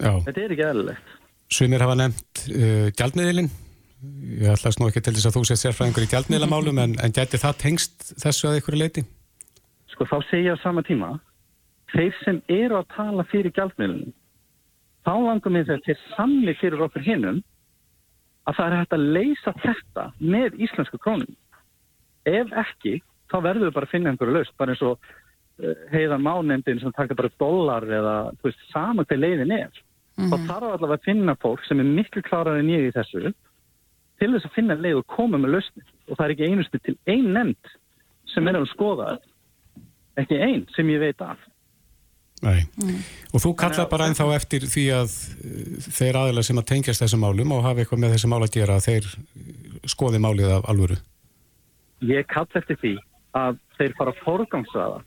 [0.00, 0.12] Já.
[0.26, 1.16] Þetta er ekki aðalegt.
[1.50, 3.50] Sumir hafa nefnt uh, gjaldmiðilinn.
[4.40, 7.36] Ég ætlaðs nú ekki til þess að þú sést sérfræðingur í gjaldmiðlamálum en, en geti
[7.36, 9.02] það tengst þessu að einhverju leiti?
[9.92, 11.18] Sko þá segja á sama tíma
[11.92, 14.14] þeir sem eru að tala fyrir gjaldmiðlunum
[15.06, 17.40] þá langum við þeir til samli fyrir okkur hinnum
[18.48, 21.36] að það er hægt að leysa þetta með íslensku krónum.
[22.28, 23.00] Ef ekki,
[23.30, 26.94] þá verður við bara að finna einhverju löst, bara eins og uh, heiðan mánendin sem
[26.96, 29.70] taka bara dólar eða, veist, saman til leiðin er.
[30.16, 30.32] Mm -hmm.
[30.32, 33.32] Þá þarf allavega að finna fólk sem er miklu klárar en ég í þessu
[34.20, 35.88] til þess að finna leið og koma með löstnir.
[36.08, 37.76] Og það er ekki einustu til ein nefnd
[38.34, 39.18] sem er að skoða
[40.20, 41.38] ekki einn sem ég veit af.
[42.40, 43.00] Nei, mm.
[43.36, 47.20] og þú kallar bara ennþá eftir því að uh, þeir aðeins sem að tengjast þessum
[47.26, 49.08] málum og hafa eitthvað með þessum mál að gera þeir
[49.88, 50.96] skoði málið af alvöru?
[52.08, 52.94] Ég kall eftir því
[53.36, 55.02] að þeir fara forgangsraða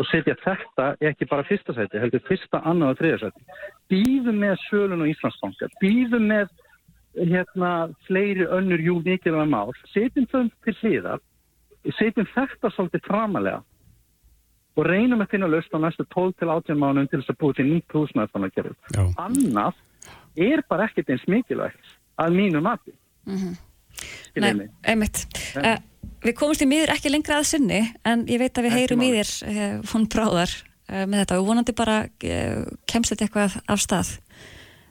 [0.00, 3.58] og setja þetta ekki bara fyrsta seti, heldur fyrsta, annað og þriða seti
[3.90, 6.54] býðum með sölun og Íslandsbanka býðum með
[7.18, 7.72] hérna
[8.06, 11.20] fleiri önnur jú mikilvæg mál setjum þau til hliðar
[11.98, 13.60] setjum þetta svolítið framalega
[14.78, 17.96] og reynum að finna löst á næstu 12-18 mánum til þess að búið til nýtt
[17.96, 18.74] húsnæðarfannakerfi.
[19.18, 19.80] Annað
[20.38, 22.94] er bara ekkert eins mikilvægt að mínu mati.
[23.26, 23.58] Mm -hmm.
[24.40, 25.26] Nei, einmitt.
[25.56, 25.76] Uh,
[26.24, 29.10] við komumst í miður ekki lengra að sinni en ég veit að við heyrum í
[29.16, 31.98] þér uh, hún bráðar uh, með þetta og vonandi bara
[32.86, 34.14] kemst þetta eitthvað af stað.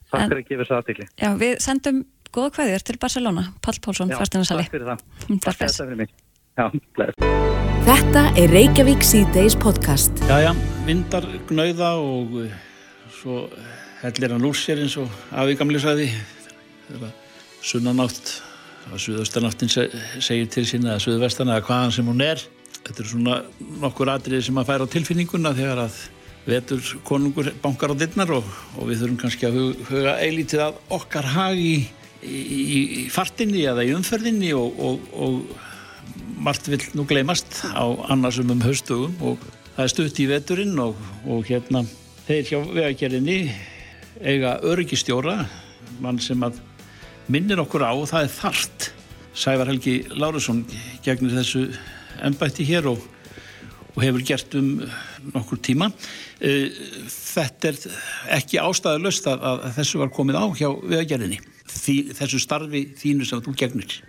[0.09, 1.09] Takk fyrir að gefa þessu aðtikli.
[1.21, 4.67] Já, við sendum góða kvæðir til Barcelona, Pall Pálsson, fasteinarsali.
[4.67, 4.99] Takk fyrir það.
[5.45, 6.15] Takk fyrir mig.
[6.59, 7.68] Já, bless.
[7.85, 10.19] Þetta er Reykjavík C-Days podcast.
[10.27, 10.51] Jæja,
[10.87, 12.51] vindar gnauða og uh,
[13.13, 13.45] svo
[14.01, 16.09] hellir hann úr sér eins og afi gamli sagði.
[17.63, 18.33] Sunnanátt,
[18.89, 22.43] að suðaustanáttin segir til sín eða suðvestan eða hvaðan sem hún er.
[22.81, 23.39] Þetta er svona
[23.85, 26.01] nokkur atriði sem að færa á tilfinninguna þegar að
[26.49, 31.31] vetur konungur bankar á dittnar og, og við þurfum kannski að huga eilítið að okkar
[31.37, 31.73] hag í,
[32.25, 35.67] í, í fartinni eða í umferðinni og, og, og
[36.39, 39.41] margt vil nú gleymast á annarsum um haustugum og
[39.75, 41.83] það er stutt í veturinn og hérna
[42.27, 43.37] þeir hjá vegagerðinni
[44.19, 45.43] eiga öryggistjóra
[46.03, 46.59] mann sem að
[47.31, 48.89] minnir okkur á og það er þart
[49.39, 50.63] Sævar Helgi Lárusson
[51.05, 51.67] gegnir þessu
[52.25, 53.03] ennbætti hér og,
[53.93, 54.71] og hefur gert um
[55.31, 55.91] nokkur tíma.
[56.41, 56.73] Eh,
[57.13, 57.77] þetta er
[58.39, 61.39] ekki ástæðalöst að, að þessu var komið á hjá viðagerðinni
[62.17, 63.99] þessu starfi þínu sem þú gegnir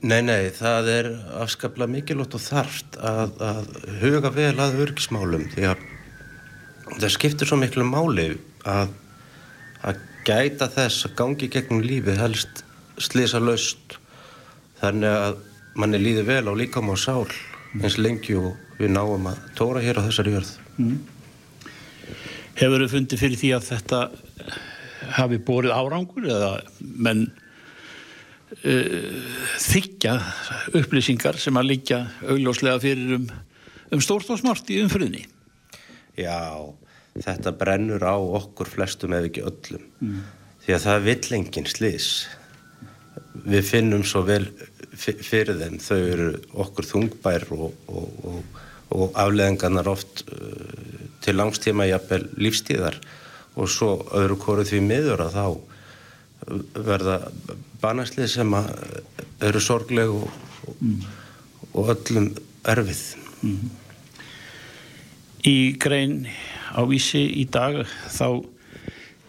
[0.00, 1.08] Nei, nei, það er
[1.42, 3.66] afskaplega mikilvægt og þarft að, að
[4.00, 5.82] huga vel að örgismálum því að
[6.94, 8.30] það skiptir svo miklu máli
[8.64, 8.94] að,
[9.84, 12.64] að gæta þess að gangi gegnum lífi helst
[13.00, 13.98] slisa löst
[14.80, 15.38] þannig að
[15.80, 17.28] manni líði vel á líkam og sál
[17.78, 21.00] eins lengi og við náum að tóra hér á þessari jörð Mm.
[22.56, 23.98] Hefur þau fundið fyrir því að þetta
[25.16, 27.26] hafi borið árangur eða menn
[28.50, 30.16] þykja
[30.80, 33.28] upplýsingar sem að líka augljóslega fyrir um,
[33.94, 35.22] um stórt og smart í umfriðni?
[36.18, 36.66] Já,
[37.14, 40.24] þetta brennur á okkur flestum ef ekki öllum mm.
[40.64, 42.10] því að það vill enginn slís.
[43.46, 44.44] Við finnum svo vel
[45.00, 46.32] fyrir þeim, þau eru
[46.66, 52.98] okkur þungbær og, og, og og afleðingarnar oft uh, til langstíma jafnvel lífstíðar
[53.58, 55.44] og svo öðru kóru því miður að þá
[56.74, 57.18] verða
[57.82, 58.54] banarslið sem
[59.44, 60.30] eru sorgleg og,
[60.78, 61.02] mm.
[61.74, 62.30] og öllum
[62.68, 63.02] erfið.
[63.44, 63.70] Mm.
[65.48, 66.16] Í grein
[66.76, 68.42] á vísi í dag þá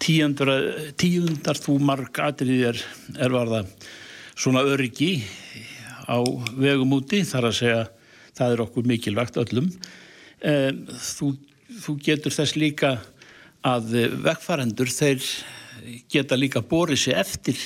[0.02, 2.80] tíundar þú marg atriðir
[3.22, 3.64] er varða
[4.34, 5.22] svona öryggi
[6.10, 6.18] á
[6.58, 7.82] vegum úti þar að segja
[8.38, 9.70] það er okkur mikilvægt öllum
[10.42, 11.36] þú,
[11.84, 12.96] þú getur þess líka
[13.68, 13.94] að
[14.26, 15.22] vegfarendur þeir
[16.12, 17.58] geta líka borið sér eftir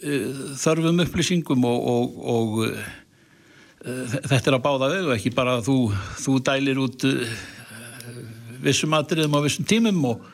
[0.00, 0.28] uh,
[0.60, 5.78] þörfum upplýsingum og, og, og uh, þetta er að báða vegu ekki bara að þú,
[6.26, 7.34] þú dælir út uh,
[8.64, 10.30] vissum atriðum á vissum tímum og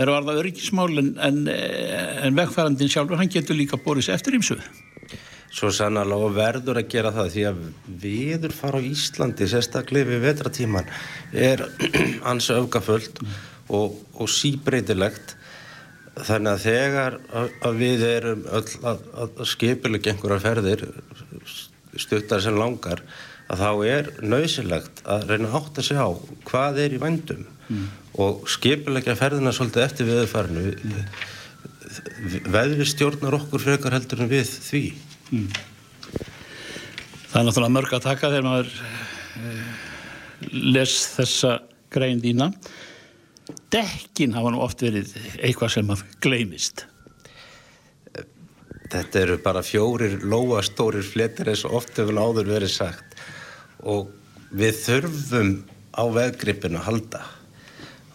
[0.00, 4.38] er að varða öryggismál en, en, en vegfærandin sjálfur hann getur líka borið sér eftir
[4.38, 4.62] ímsuð
[5.50, 7.62] Svo sannarlega og verður að gera það því að
[8.04, 10.90] viður fara á Íslandi sérstaklega við vetratíman
[11.34, 11.64] er
[12.30, 13.32] ansi öfgafullt mm.
[13.74, 15.34] og, og síbreytilegt
[16.28, 17.18] þannig að þegar
[17.68, 20.86] að við erum öll að, að skipilega einhverjar ferðir
[22.00, 23.02] stuttar sem langar
[23.50, 26.10] að þá er nöysilegt að reyna átt að segja á
[26.46, 27.86] hvað er í vandum mm.
[28.22, 31.14] og skipilega ferðina svolítið eftir viðfarnu mm.
[32.54, 34.84] veðri stjórnar okkur frekar heldur en við því
[35.30, 35.50] Mm.
[37.30, 38.70] Það er náttúrulega mörg að taka þegar maður
[39.38, 39.82] eh,
[40.74, 41.52] les þessa
[41.94, 42.50] grein dýna.
[43.72, 46.86] Dekkin hafa nú oft verið eitthvað sem að gleymist.
[48.90, 53.20] Þetta eru bara fjórir lóastórir fletir eins og oft hefur áður verið sagt.
[53.86, 54.10] Og
[54.50, 55.52] við þurfum
[55.94, 57.22] á veðgripinu að halda.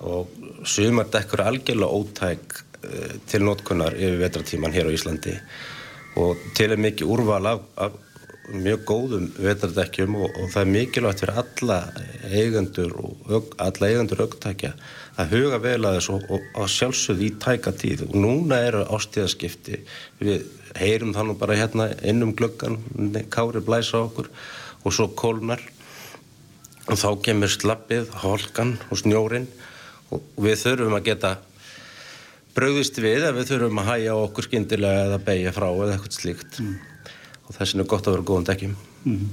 [0.05, 0.31] Og
[0.67, 5.37] sumar dekkur algjörlega ótæk uh, til notkunnar yfir vetratíman hér á Íslandi.
[6.19, 7.95] Og til er mikið úrval af, af
[8.53, 11.79] mjög góðum vetardekkjum og, og það er mikilvægt fyrir alla
[12.29, 14.73] eigendur og alla eigendur augtækja
[15.19, 18.05] að huga vel að þessu og, og að sjálfsögðu í tæka tíð.
[18.09, 19.79] Og núna eru ástíðaskipti
[20.19, 22.79] við heyrum það nú bara hérna innum glöggan
[23.31, 24.29] kári blæsa okkur
[24.83, 25.63] og svo kólnar.
[26.85, 29.47] Og þá kemur slappið, holkan og snjórin
[30.13, 31.31] og við þurfum að geta
[32.55, 36.59] bröðist við að við þurfum að hæja okkur skindilega eða beigja frá eða eitthvað slíkt.
[36.61, 36.75] Mm.
[37.45, 38.75] og þess vegna er gott að vera góðan dekkjum.
[39.05, 39.25] Mm.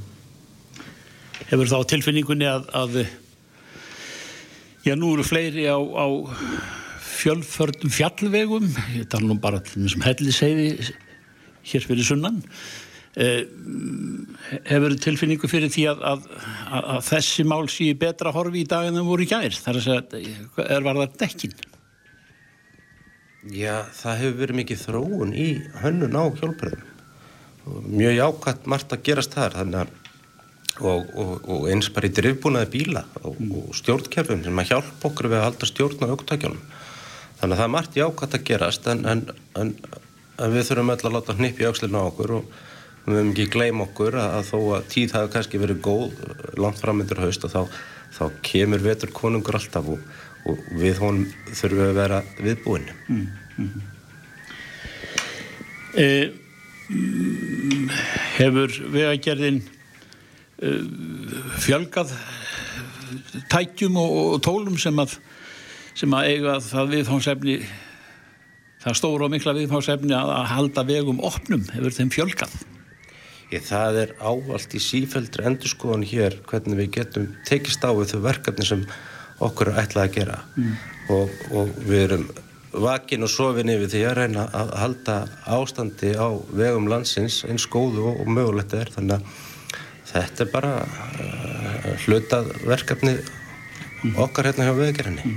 [1.50, 2.98] Hefur þá tilfinningunni að, að
[4.84, 6.06] já nú eru fleiri á, á
[7.22, 8.68] fjölfördum fjallvegum.
[8.96, 10.70] Ég tala nú bara til þessum helliseiði
[11.72, 12.40] hér fyrir sunnan.
[13.12, 13.44] Eh,
[14.70, 16.22] hefur tilfinningu fyrir því að, að,
[16.94, 19.58] að þessi mál sé betra horfi í dag en það voru í gær?
[19.66, 21.52] Þar að segja er varðar dekkin?
[23.52, 25.48] Já, það hefur verið mikið þróun í
[25.82, 26.88] hönnun á hjálparðum.
[27.92, 29.92] Mjög jákvæmt margt að gerast þar að,
[30.88, 33.52] og, og, og eins bara í drifbúnaði bíla og, mm.
[33.60, 36.64] og stjórnkerfum sem að hjálpa okkur við að halda stjórn á auktakjálum.
[37.40, 39.24] þannig að það er margt jákvæmt að gerast en, en,
[39.58, 39.72] en,
[40.38, 42.52] en við þurfum öll að láta hnipp í aukslinu á okkur og
[43.06, 46.20] við höfum ekki gleym okkur að, að þó að tíð hafi kannski verið góð
[46.60, 47.80] langt framöndur haust og þá,
[48.14, 50.04] þá kemur vetur konungur alltaf og,
[50.50, 53.26] og við honum þurfum að vera viðbúin mm,
[53.56, 53.88] mm.
[55.92, 56.30] Eh,
[58.38, 59.71] hefur vegagerðin eh,
[61.62, 62.12] fjölgað
[63.52, 65.16] tækjum og, og tólum sem að,
[65.98, 67.56] sem að eiga það viðfánsefni
[68.82, 72.54] það stóru og mikla viðfánsefni að, að halda vegum opnum hefur þeim fjölgað.
[73.52, 78.22] Ég, það er ávalt í sífældri endurskoðan hér hvernig við getum tekist á við þau
[78.24, 78.86] verkefni sem
[79.42, 80.40] okkur er ætlað að gera.
[80.56, 80.72] Mm.
[81.12, 82.26] og, og við erum
[82.72, 85.16] vakin og sofin yfir því að reyna að halda
[85.52, 88.88] ástandi á vegum landsins eins góðu og mögulegt er.
[88.94, 89.41] Þannig að
[90.12, 93.16] þetta er bara uh, hlutað verkefni
[94.18, 95.34] okkar hérna hjá veðgerinni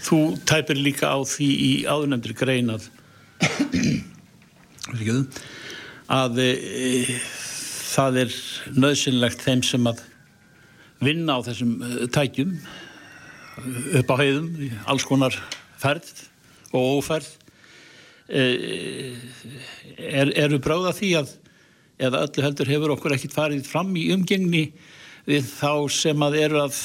[0.00, 2.88] Þú tæpir líka á því í áðunemndri grein að
[6.10, 7.18] að e,
[7.92, 8.38] það er
[8.74, 10.00] nöðsynlegt þeim sem að
[11.04, 12.56] vinna á þessum e, tækjum
[14.00, 14.48] upp á heiðum,
[14.88, 15.36] alls konar
[15.80, 16.10] ferð
[16.72, 17.28] og óferð
[18.30, 19.16] eh,
[19.98, 21.32] er, eru bráða því að
[22.00, 24.70] eða öllu heldur hefur okkur ekkit farið fram í umgengni
[25.28, 26.76] við þá sem að eru að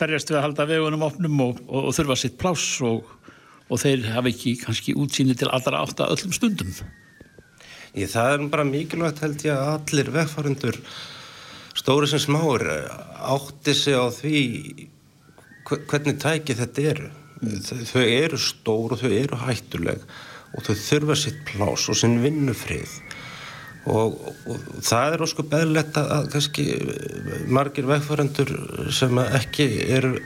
[0.00, 3.08] berjast við að halda vegunum opnum og, og, og þurfa sitt pláss og,
[3.68, 6.74] og þeir hafa ekki kannski útsýni til allra átta öllum stundum
[7.90, 10.76] Í það er bara mikilvægt held ég að allir vegfarendur
[11.74, 14.42] stóri sem smáur átti sig á því
[15.66, 17.08] hvernig tæki þetta eru
[17.42, 17.86] mm.
[17.90, 20.04] þau eru stór og þau eru hættuleg
[20.54, 22.94] og þau þurfa sitt plás og sinn vinnufrið
[23.88, 26.64] og, og það er ósku beðlegt að kannski
[27.48, 28.50] margir vegfærandur
[28.92, 30.18] sem ekki eru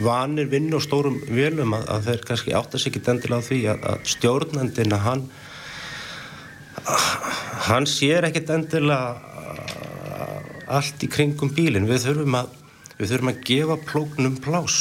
[0.00, 3.84] vanir vinn og stórum vilum að, að þeir kannski áttast ekki dendilega á því að,
[3.92, 5.26] að stjórnandina hann
[7.66, 9.16] hann sér ekkit endilega
[10.66, 11.86] allt í kringum bílinn.
[11.88, 12.54] Við þurfum að
[12.96, 14.78] við þurfum að gefa plóknum plás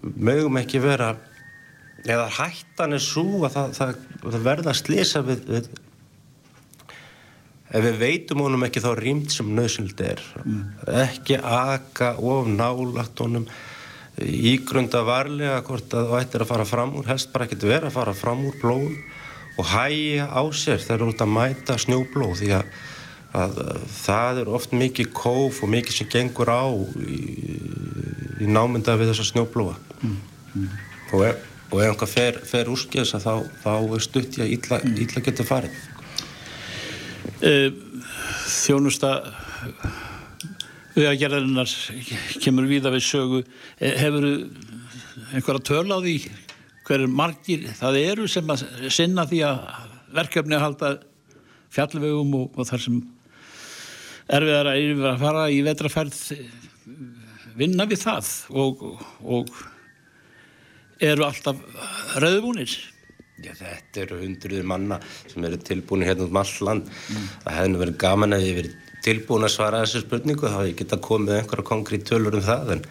[0.00, 1.12] mögum ekki vera
[2.02, 5.68] eða hættan er svo að það, það, það verða að slisa við, við
[7.72, 10.62] ef við veitum honum ekki þá rýmt sem nöðsynld er mm.
[11.06, 13.48] ekki aka of nálagt honum
[14.22, 17.96] ígrunda varlega hvort að það ættir að fara fram úr helst bara ekki vera að
[17.96, 18.96] fara fram úr blóðum
[19.60, 22.74] og hæja á sér þegar þú ert að mæta snjóblóð því að
[23.32, 26.68] að það er oft mikið kóf og mikið sem gengur á
[27.00, 27.20] í,
[28.44, 30.18] í námynda við þessa snjóblóa mm.
[30.52, 30.66] Mm.
[31.16, 34.98] og ef, ef einhver fer, fer úrskjöðs þá, þá er stutt í að ítla, mm.
[35.06, 35.80] ítla getur farið
[37.42, 39.08] Þjónusta
[40.92, 41.72] við að gerðarinnar
[42.44, 43.40] kemur víða við sögu.
[43.80, 44.26] Eh, hefur
[45.32, 46.16] einhverja töl á því
[46.86, 49.58] hverju margir það eru sem að sinna því að
[50.12, 50.92] verkefni að halda
[51.72, 53.00] fjallvegum og, og þar sem
[54.32, 54.72] erfiðar
[55.12, 56.18] að fara í vetraferð
[57.58, 58.82] vinna við það og,
[59.22, 59.52] og
[61.02, 61.58] eru alltaf
[62.22, 62.76] rauðbúnir
[63.42, 67.30] Já, þetta eru hundruður manna sem eru tilbúinir hérna um all land mm.
[67.44, 71.00] það hefði verið gaman að ég verið tilbúin að svara þessu spurningu þá ég geta
[71.02, 72.84] komið einhverja konkrét tölur um það en,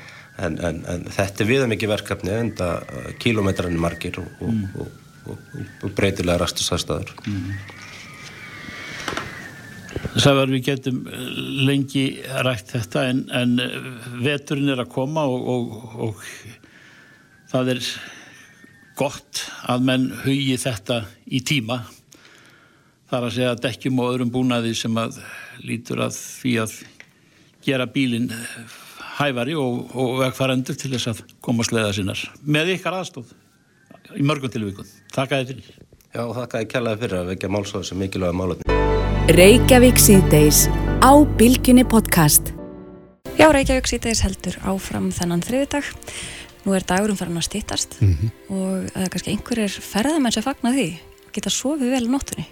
[0.43, 4.66] en, en, en þetta er viða mikið verkefni en það kilómetranir margir og, mm.
[4.84, 5.38] og,
[5.86, 7.54] og breytilega rastusastæður mm.
[10.22, 11.28] Sævar við getum eh,
[11.68, 12.06] lengi
[12.45, 13.76] rætt þetta en, en eh,
[14.24, 16.26] veturinn er að koma og, og, og
[17.52, 17.86] það er
[19.00, 21.82] gott að menn hugi þetta í tíma
[23.12, 25.20] þar að segja dekkjum og öðrum búnaði sem að
[25.66, 26.78] lítur að því að
[27.66, 28.32] gera bílinn
[29.20, 33.34] hæfari og, og vegfærandur til þess að koma sleiða sinnar með ykkar aðstóð
[34.18, 34.88] í mörgum tilvíkun.
[35.14, 35.76] Takk að þið fyrir.
[36.12, 38.80] Já, þakka að ég kellaði fyrir að vekja málsóðu sem mikilvæga málöfni.
[39.32, 40.66] Reykjavík síðdeis
[41.00, 42.52] á Bilginni podcast.
[43.39, 45.88] Já, Reykjavík síðdeis heldur áfram þennan þriðdag.
[46.62, 48.32] Nú er dagurum farin að stýttast mm -hmm.
[48.53, 50.89] og það er kannski einhverjir ferðamenn sem fagnar því.
[51.34, 52.45] Geta sofið vel nóttunni.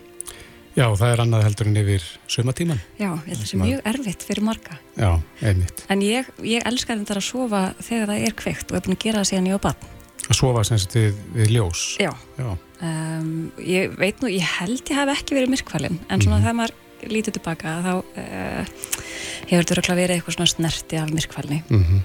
[0.78, 2.80] Já, það er annað heldur en yfir sömatíman.
[2.99, 4.80] Já, það er mjög erfitt fyrir marga.
[4.95, 5.86] Já, einmitt.
[5.89, 9.03] En ég, ég elskar þetta að sofa þegar það er kveikt og er búin að
[9.03, 9.76] gera það síðan á bann.
[10.30, 11.97] Að sofa semst við, við ljós?
[11.99, 12.14] Já.
[12.38, 12.57] Já.
[12.82, 16.43] Um, ég veit nú, ég held ég hef ekki verið myrkvalinn, en svona mm.
[16.43, 16.76] þegar maður
[17.07, 18.78] lítið tilbaka þá uh,
[19.49, 21.99] hefur þetta verið eitthvað svona snerti af myrkvalni mm -hmm.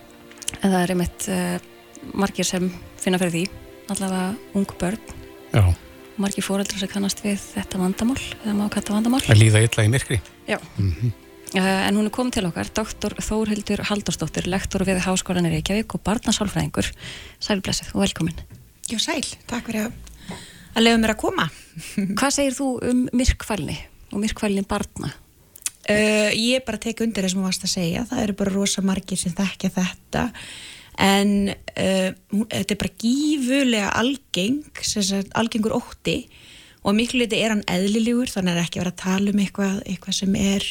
[0.61, 1.57] en það er einmitt uh,
[2.13, 3.45] margir sem finna fyrir því
[3.95, 5.01] allavega ung börn
[5.55, 5.75] Já.
[6.21, 9.93] margir fóreldrar sem kannast við þetta vandamál eða má kalla vandamál að líða illa í
[9.93, 11.13] myrkri Já, mm -hmm.
[11.55, 15.95] Uh, en hún er komið til okkar, doktor Þórhildur Haldarsdóttir, lektor við Háskólan í Reykjavík
[15.95, 16.89] og barnasálfræðingur.
[17.39, 18.41] Sælblessið og velkomin.
[18.91, 19.23] Já, sæl.
[19.47, 19.93] Takk fyrir að,
[20.75, 21.47] að lefa mér að koma.
[22.19, 23.77] Hvað segir þú um myrkfælni
[24.11, 25.13] og myrkfælni barna?
[25.87, 28.05] Uh, ég er bara að teka undir það sem þú varst að segja.
[28.11, 30.27] Það eru bara rosa margir sem þekkja þetta.
[31.03, 32.11] En uh,
[32.53, 36.23] þetta er bara gífulega algeng, sagt, algengur ótti
[36.85, 40.19] og miklu liti er hann eðlilegur, þannig að ekki vera að tala um eitthvað, eitthvað
[40.21, 40.67] sem er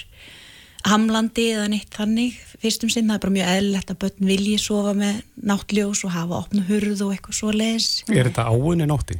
[0.87, 4.93] hamlandi eða neitt þannig fyrstum sinn, það er bara mjög eðlilegt að börn vilji sofa
[4.97, 9.19] með náttljós og hafa opnu hurð og eitthvað svo les Er þetta áinni nótti?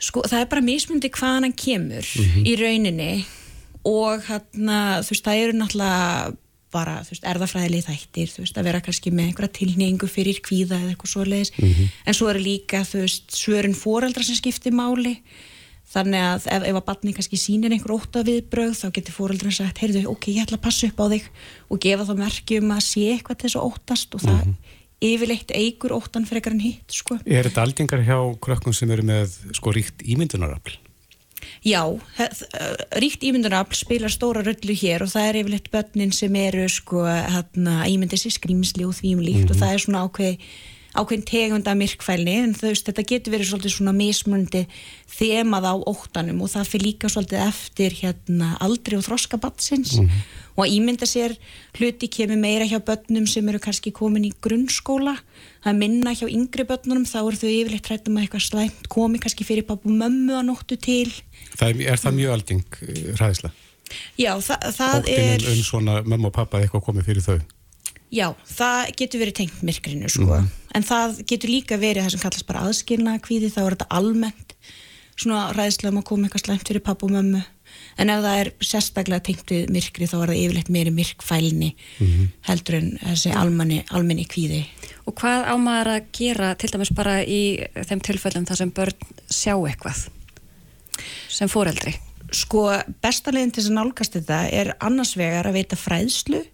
[0.00, 2.46] Sko, það er bara mismundi hvaðan hann kemur mm -hmm.
[2.46, 3.10] í rauninni
[3.90, 6.32] og hérna, þú veist, það eru náttúrulega
[6.72, 10.78] bara, þú veist, erðafræðilegi þættir þú veist, að vera kannski með einhverja tilningu fyrir kvíða
[10.78, 11.86] eða eitthvað svo les mm -hmm.
[12.06, 15.20] en svo eru líka, þú veist, svörun foreldra sem skiptir máli
[15.90, 19.80] Þannig að ef, ef að batni kannski sínir einhver óta viðbröð þá getur fóröldurinn sagt,
[19.82, 21.24] heyrðu, ok, ég ætla að passa upp á þig
[21.66, 24.76] og gefa þá merkjum að sé eitthvað þess að ótast og það mm -hmm.
[25.10, 27.18] yfirleitt eigur ótan fyrir en hitt, sko.
[27.26, 30.78] Er þetta aldingar hjá krökkum sem eru með, sko, ríkt ímyndunarafl?
[31.64, 31.82] Já,
[32.96, 37.84] ríkt ímyndunarafl spilar stóra röllu hér og það er yfirleitt börnin sem eru, sko, hérna,
[37.90, 39.56] ímyndið sér skrýmsli og þvíumlíkt mm -hmm.
[39.56, 40.38] og það er svona ákveði
[40.90, 44.64] ákveðin tegunda myrkfælni en þú veist þetta getur verið svolítið svona mismundi
[45.10, 50.08] þemað á óttanum og það fyrir líka svolítið eftir hérna aldri og þroska batsins mm
[50.08, 50.20] -hmm.
[50.56, 51.36] og að ímynda sér
[51.78, 55.16] hluti kemur meira hjá börnum sem eru kannski komin í grunnskóla
[55.60, 59.20] það er minna hjá yngri börnunum þá eru þau yfirleitt hrættum að eitthvað slæmt komi
[59.22, 61.08] kannski fyrir pappu mömmu að nóttu til
[61.54, 62.80] það er, er það mjög alding
[63.20, 63.54] ræðislega?
[64.14, 67.40] Já, það, það er Óttinum um svona mömmu og pappa eitthvað komið fyrir þau
[68.10, 70.46] Já, það getur verið tengt myrkrinu sko, mm.
[70.74, 74.54] en það getur líka verið það sem kallast bara aðskilna kvíði, þá er þetta almennt
[75.20, 77.42] svona ræðslega um að koma eitthvað slæmt fyrir papp og mömmu,
[78.02, 82.26] en ef það er sérstaklega tengt við myrkri þá er það yfirleitt meiri myrkfælni mm.
[82.48, 84.64] heldur en þessi almenni, almenni kvíði.
[85.10, 87.58] Og hvað ámaður að gera til dæmis bara í
[87.88, 90.06] þeim tilfellum þar sem börn sjá eitthvað
[91.26, 91.96] sem fóreldri?
[92.30, 92.68] Sko,
[93.02, 96.44] bestaleginn til þess að nálgast þetta er annars vegar að veita fræðslu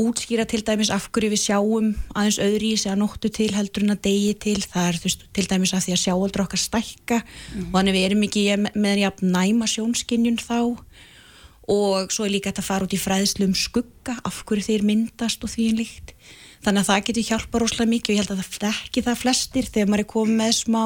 [0.00, 3.86] útskýra til dæmis af hverju við sjáum aðeins öðri í sig að nóttu til heldur
[3.86, 7.18] en að degi til, það er veist, til dæmis af því að sjáaldur okkar stækka
[7.22, 7.64] mm.
[7.70, 8.44] og þannig við erum ekki
[8.78, 10.60] með jafn næma sjónskinjun þá
[11.70, 14.86] og svo er líka þetta að fara út í fræðslu um skugga af hverju þeir
[14.86, 16.14] myndast og því en líkt
[16.64, 19.68] þannig að það getur hjálpa rosalega mikið og ég held að það ekki það flestir
[19.70, 20.84] þegar maður er komið með smá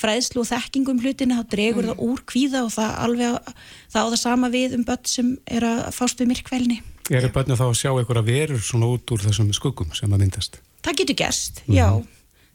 [0.00, 1.90] fræðslu og þekkingum hlutina þá dregur mm.
[1.90, 3.52] það úr kvíða og það alveg
[3.90, 6.78] það á það sama við um börn sem er að fást við myrkvælni
[7.10, 10.22] Er það börnum þá að sjá einhverja verur svona út úr þessum skuggum sem að
[10.22, 10.60] myndast?
[10.84, 11.86] Það getur gerst, mm já.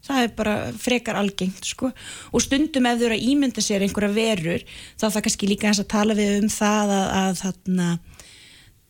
[0.06, 1.88] Það er bara frekar algengt, sko.
[2.30, 4.62] Og stundum ef þú eru að ímynda sér einhverja verur,
[4.94, 7.88] þá það kannski líka eins að tala við um það að, að þarna,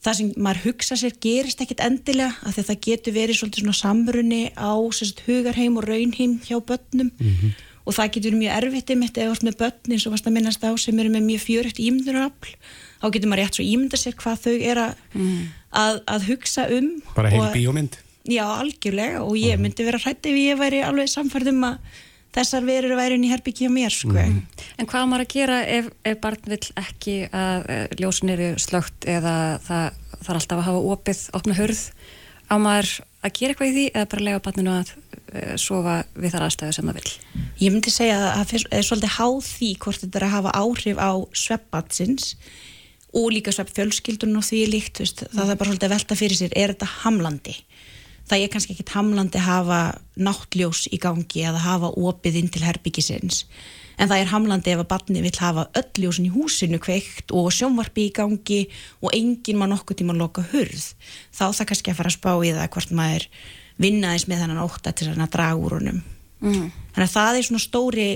[0.06, 3.74] það sem maður hugsa sér gerist ekkit endilega, af því að það getur verið svona
[3.76, 7.52] samrunni á sérst, hugarheim og raunheim hjá börnum mm -hmm.
[7.84, 10.70] og það getur mjög erfitt um þetta eða með börnin sem varst að minnast á
[10.78, 12.56] sem eru með mjög fjörugt ímyndunarafl
[13.02, 15.42] þá getur maður rétt svo ímynda sér hvað þau er að, mm.
[15.72, 19.62] að, að hugsa um bara heil bíómynd já, algjörlega og ég mhm.
[19.62, 21.78] myndi vera hrætt ef ég væri alveg samfærðum að
[22.36, 24.12] þessar verður væri inn í herbyggja mér sko.
[24.12, 24.38] mm.
[24.76, 29.08] En hvað maður að gera ef, ef barn vil ekki að eh, ljósin eru slögt
[29.08, 29.34] eða
[29.66, 31.82] það þarf alltaf að hafa opið, opna hörð
[32.46, 32.92] á maður
[33.26, 36.76] að gera eitthvað í því eða bara lega barninu að uh, sofa við þar aðstæðu
[36.76, 37.12] sem það vil?
[37.62, 41.00] Ég myndi segja að það er svolítið háð því hvort þetta er að hafa áhrif
[41.02, 41.12] á
[41.42, 42.28] sveppatsins
[43.16, 45.34] og líka svepp fjölskyldun og því líkt veist, mm.
[45.38, 47.56] það er bara svolítið að velta fyrir sér er þetta hamlandi
[48.26, 49.80] það er kannski ekkit hamlandi að hafa
[50.18, 53.44] náttljós í gangi eða hafa opið inn til herbyggisins
[53.96, 57.48] en það er hamlandi ef að barni vil hafa öll ljósin í húsinu kveikt og
[57.54, 58.58] sjónvarpi í gangi
[59.00, 60.90] og enginn maður nokkuð tíma loka hurð.
[61.32, 63.28] Þá það kannski að fara að spá í það hvort maður
[63.80, 66.02] vinnaðis með þannan óta til þannig að draga úr honum.
[66.36, 66.66] Mm.
[66.92, 68.08] þannig að það er svona stóri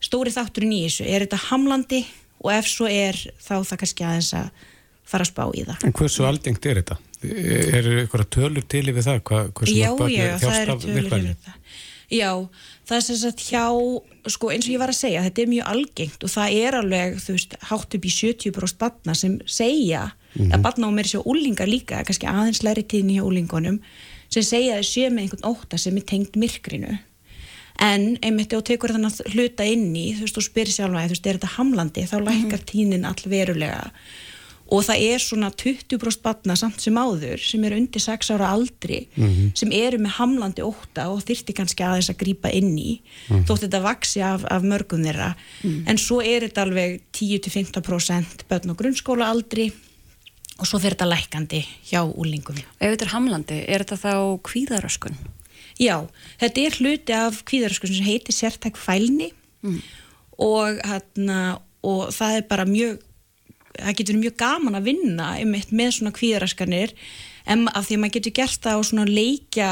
[0.00, 1.04] stóri þátturinn í þessu.
[1.04, 2.00] Er þetta hamlandi
[2.40, 4.64] og ef svo er þá það kannski aðeins að
[5.06, 5.84] fara að spá í það.
[5.86, 6.98] En hversu aldengt er þetta?
[7.26, 9.20] Er eitthvað tölur til yfir það?
[9.26, 11.60] Hva, já, já, það eru tölur yfir það.
[12.06, 12.30] Já,
[12.86, 13.64] það er sem sagt hjá,
[14.30, 17.16] sko eins og ég var að segja, þetta er mjög algengt og það er alveg,
[17.24, 20.54] þú veist, hátt upp í 70% batna sem segja, mm -hmm.
[20.54, 23.80] að batna á mér séu úlingar líka, kannski aðeins læri tíðni hjá úlingunum,
[24.30, 26.98] sem segja að séu með einhvern óta sem er tengt myrkrinu
[27.82, 31.14] en einmitt þú tekur þannig að hluta inn í þú veist og spyrir sjálfa þú
[31.14, 32.70] veist er þetta hamlandi þá lækkar mm -hmm.
[32.70, 33.90] tínin all verulega
[34.66, 39.06] og það er svona 20% batna samt sem áður sem eru undir 6 ára aldri
[39.14, 39.50] mm -hmm.
[39.54, 43.46] sem eru með hamlandi óta og þyrti kannski aðeins að grýpa inn í mm -hmm.
[43.46, 45.82] þótt þetta vaksi af, af mörgum þeirra mhm.
[45.86, 49.72] en svo er þetta alveg 10-15% börn á grunnskóla aldri
[50.56, 52.58] og svo fyrir þetta lækandi hjá úlingum.
[52.80, 54.14] Ef þetta er hamlandi, er þetta þá
[54.48, 55.18] kvíðaröskun?
[55.76, 56.06] Já,
[56.40, 59.30] þetta er hluti af kvíðaröskun sem heitir sértæk fælni
[59.62, 59.80] mm.
[60.40, 63.02] og, hérna, og það er bara mjög,
[63.78, 66.94] það getur mjög gaman að vinna með, með svona kvíðaröskanir
[67.46, 69.70] en af því að maður getur gert það á svona leikja,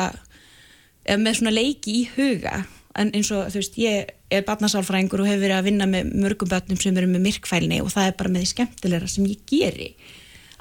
[1.18, 2.64] með svona leiki í huga.
[2.94, 6.50] En eins og þú veist, ég er barnasálfræðingur og hefur verið að vinna með mörgum
[6.50, 9.88] börnum sem eru með myrkfælni og það er bara með því skemmtilegra sem ég geri.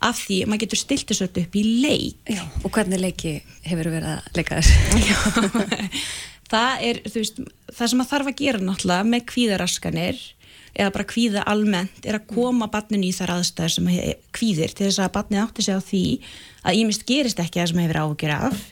[0.03, 2.33] Af því að maður getur stilt þessu upp í leik.
[2.33, 3.35] Já, og hvernig leiki
[3.67, 5.61] hefur verið að leika þessu?
[6.53, 10.25] það er, þú veist, það sem maður þarf að gera náttúrulega með kvíðaraskanir
[10.73, 13.89] eða bara kvíða almennt er að koma barninu í þar aðstæðar sem
[14.33, 16.05] kvíðir til þess að barnið átti sig á því
[16.63, 18.63] að ímist gerist ekki það sem hefur ágjör af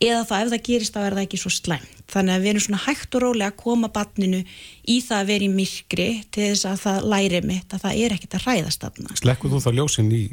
[0.00, 2.64] eða þá ef það gerist þá er það ekki svo slæmt þannig að við erum
[2.64, 6.68] svona hægt og rólega að koma barninu í það að vera í myrkri til þess
[6.70, 10.10] að það læri mitt að það er ekkit að ræðast þarna Slekkuð þú þá ljósinn
[10.14, 10.24] í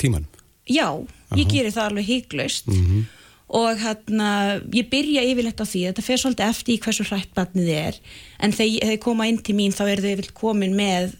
[0.00, 0.26] tíman?
[0.66, 0.88] Já,
[1.36, 3.04] ég gerir það alveg hygglaust mm -hmm.
[3.46, 4.28] Og hérna
[4.74, 7.98] ég byrja yfirlegt á því þetta fer svolítið eftir í hversu hrætt barnið er
[8.42, 11.14] en þegar þið koma inn til mín þá er þau komin með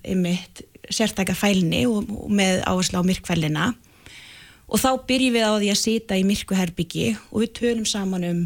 [0.91, 3.67] sértæka fælni og, og með áherslu á myrkfælina
[4.67, 8.43] og þá byrjum við á því að sita í myrkuherbyggi og við tölum saman um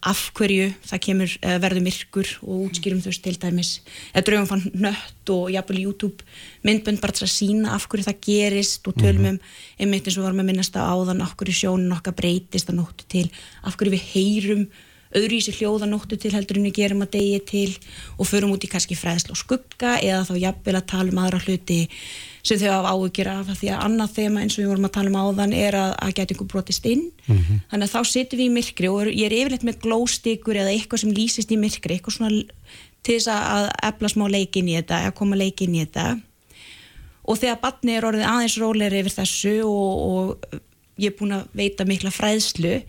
[0.00, 3.72] af hverju það kemur, verður myrkur og útskýrum veist til dæmis
[4.14, 6.24] eða draugum fann nött og jafnvel YouTube
[6.64, 9.36] myndbönd bara til að sína af hverju það gerist og tölum mhm.
[9.36, 12.80] um einmitt eins og varum að minnast á áðan af hverju sjónin okkar breytist að
[12.80, 13.26] nóttu til
[13.60, 14.64] af hverju við heyrum
[15.16, 17.70] öðru í sig hljóðanóttu til heldur en við gerum að degi til
[18.16, 21.40] og förum út í kannski fræðslu og skugga eða þá jafnvel að tala um aðra
[21.42, 21.80] hluti
[22.42, 25.10] sem þau hafa áhugir af því að annað þema eins og við vorum að tala
[25.12, 27.60] um áðan er að, að geta einhver brotist inn mm -hmm.
[27.72, 31.02] þannig að þá sittum við í myrkri og ég er yfirleitt með glóstikur eða eitthvað
[31.02, 32.30] sem lýsist í myrkri eitthvað svona
[33.02, 36.20] til þess að efla smá leikin í þetta, að koma leikin í þetta
[37.24, 40.60] og þegar barni er orðið aðeins róleiri yfir þessu og, og
[41.00, 42.80] ég er búin að veita mikla fræðslu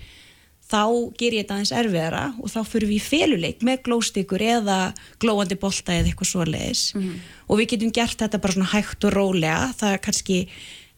[0.71, 0.83] þá
[1.19, 4.77] ger ég þetta aðeins erfiðara og þá fyrir við í féluleik með glóstikur eða
[5.21, 7.19] glóandi bolta eða eitthvað svo leiðis mm -hmm.
[7.47, 9.73] og við getum gert þetta bara svona hægt og rólega.
[9.77, 10.37] Það er kannski,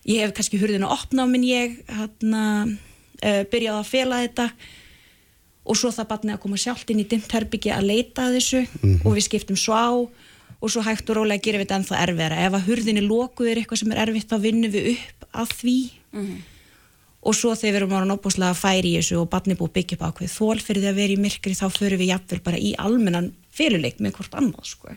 [0.06, 4.50] ég hef kannski hurðin að opna á minn ég hérna uh, byrjaði að fela þetta.
[5.64, 8.62] Og svo það batnið að koma sjálft inn í dimt herbyggi að leita að þessu
[8.62, 9.06] mm -hmm.
[9.06, 9.92] og við skiptum svo á.
[10.64, 12.46] Og svo hægt og rólega gerum við þetta ennþá erfiðara.
[12.46, 15.80] Ef að hurðin er lókuður eitthvað sem er erfitt þá vinnum við upp að því.
[16.14, 16.53] Mm -hmm
[17.24, 19.98] og svo þegar við erum ára náttúrulega að færi í þessu og barni búið byggja
[19.98, 22.74] upp ákveð þól fyrir því að vera í myrkri þá fyrir við jafnvel bara í
[22.84, 24.96] almennan fyrirleik með hvort annað sko.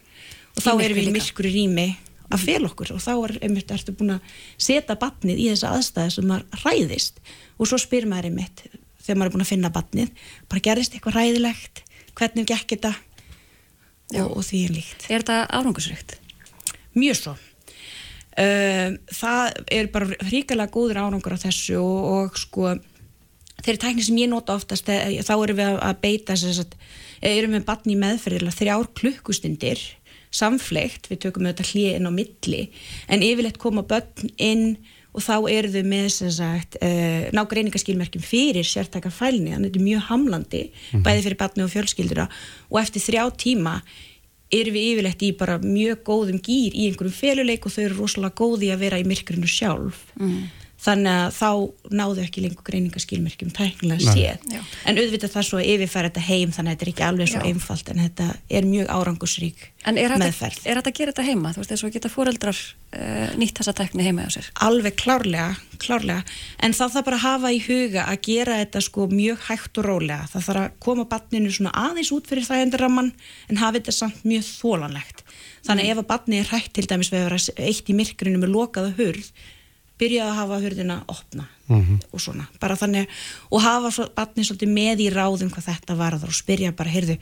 [0.57, 1.87] og þá erum við í myrkri rými
[2.27, 2.95] að fel okkur.
[2.97, 7.21] Og þá er einmitt ertu búin að setja barnið í þessa aðstæði sem maður ræðist
[7.57, 8.65] og svo spyr maður einmitt
[9.05, 11.85] þegar maður er búin að finna barnið bara gerist eitthvað ræðilegt
[12.19, 12.95] hvernig gekk þetta?
[14.17, 15.07] Og, og því er líkt.
[15.11, 16.19] Er þetta árangusrygt?
[16.97, 17.37] Mjög svo
[18.37, 22.75] Um, það er bara hríkala góður árangur á þessu og, og sko
[23.65, 26.75] þeirri tækni sem ég nota oftast þá erum við að beita sagt,
[27.25, 29.81] erum við bann í meðferðilega þrjár klukkustundir
[30.37, 32.61] samflegt, við tökum auðvitað hlið inn á milli
[33.09, 34.67] en yfirleitt koma börn inn
[35.17, 39.81] og þá eru þau með sagt, uh, ná greiningaskilmerkjum fyrir sértaka fælni, þannig að þetta
[39.81, 41.07] er mjög hamlandi mm -hmm.
[41.07, 42.29] bæði fyrir barni og fjölskyldura
[42.69, 43.79] og eftir þrjá tíma
[44.55, 48.39] erum við yfirlegt í bara mjög góðum gýr í einhverjum feluleik og þau eru rosalega
[48.39, 50.39] góði að vera í myrkrinu sjálf mm.
[50.77, 51.51] Þannig að þá
[51.97, 54.43] náðu ekki lengur greiningaskilmerkjum tæknilega séð
[54.85, 57.41] en auðvitað það svo að yfirfæra þetta heim þannig að þetta er ekki alveg svo
[57.41, 57.47] Já.
[57.51, 58.27] einfalt en þetta
[58.59, 61.53] er mjög árangusrík meðferð Er þetta að gera þetta heima?
[61.55, 64.51] Þú veist þess að geta fóreldrar uh, nýtt þessa tækni heima á sér?
[64.67, 65.49] Alveg klárlega,
[65.83, 66.25] klárlega
[66.61, 70.29] en þá það bara hafa í huga að gera þetta sko mjög hægt og rólega
[70.33, 74.25] það þarf að koma barninu svona aðeins út fyrir það endur en hafa þetta samt
[74.27, 75.23] mjög þólanlegt
[75.67, 75.93] þannig mm.
[75.93, 78.95] ef að barni er hægt til dæmis við að vera eitt í myrkrinu með lokaða
[78.99, 79.31] hurð
[80.01, 82.01] byrjaði að hafa hurðina að opna mm -hmm.
[82.13, 83.09] og svona, bara þannig
[83.51, 87.19] og hafa barni svolítið með í ráðum hvað þetta varður og spyrja bara, heyrðu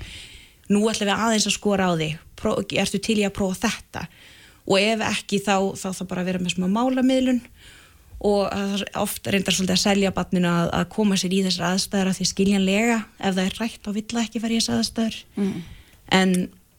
[0.68, 2.10] nú ætlum við aðeins að skora á því
[2.80, 4.06] ertu til í að prófa þetta?
[4.64, 7.40] Og ef ekki þá þá það bara vera með smá málamiðlun
[8.24, 8.48] og
[8.96, 12.26] ofta reyndar svolítið að selja barninu að, að koma sér í þessar aðstæðar að því
[12.30, 12.98] skiljanlega.
[13.20, 15.18] Ef það er rætt þá vill ekki fara í þessar aðstæður.
[15.36, 15.58] Mm.
[16.14, 16.34] en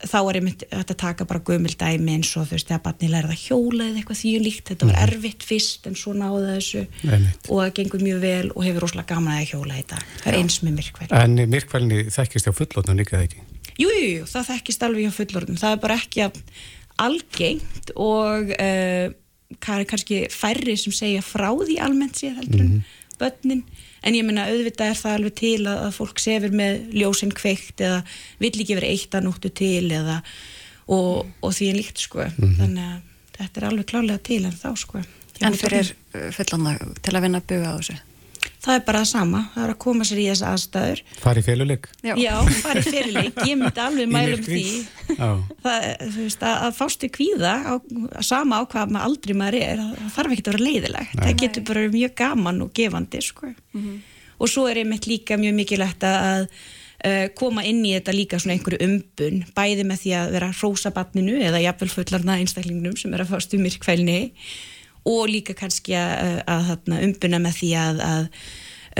[0.09, 3.43] þá er einmitt að taka bara gömildæmi eins og þú veist þegar barni lærið að
[3.45, 5.07] hjóla eða eitthvað því um líkt, þetta var mhm.
[5.07, 7.49] erfitt fyrst en svo náðu þessu Einmitt.
[7.49, 10.61] og það gengur mjög vel og hefur rosalega gaman að hjóla þetta það er eins
[10.61, 13.45] með myrkvæl En myrkvælni þekkist á fullotna líka þegar ekki?
[13.75, 16.29] Jújú, jú, það þekkist alveg á fullorðum, það er bara ekki
[17.05, 19.07] algengt og uh,
[19.59, 23.17] kannski færri sem segja frá því almennt séð heldur en mm -hmm.
[23.19, 23.63] börnin,
[24.05, 27.81] en ég menna auðvitað er það alveg til að, að fólk sefir með ljósinn kveikt
[27.81, 28.03] eða
[28.41, 30.21] vill ekki vera eitt að nóttu til eða
[30.85, 32.57] og, og því en líkt sko, mm -hmm.
[32.61, 32.97] þannig að
[33.37, 35.05] þetta er alveg klálega til en þá sko
[35.43, 37.95] En fyrir uh, fullanna til að vinna að buga á þessu?
[38.65, 41.01] Það er bara það sama, það er að koma sér í þessa aðstæður.
[41.21, 41.89] Fari féluleik?
[42.01, 42.31] Já, Já
[42.63, 44.63] fari féluleik, ég myndi alveg mælum því.
[45.11, 47.73] Það, þú veist, að, að fástu kvíða, á,
[48.25, 51.13] sama á hvað maður aldrei maður er, það þarf ekki að vera leiðilegt.
[51.13, 51.21] Nei.
[51.27, 53.51] Það getur bara mjög gaman og gefandi, sko.
[53.53, 54.01] Mm -hmm.
[54.35, 56.47] Og svo er einmitt líka mjög mikilvægt að
[57.05, 61.37] uh, koma inn í þetta líka svona einhverju umbun, bæði með því að vera hrósabatninu
[61.41, 64.33] eða jafnvel fullarna einstaklingnum sem er að fástu myrkvælni
[65.05, 68.27] og líka kannski að, að, að umbuna með því að, að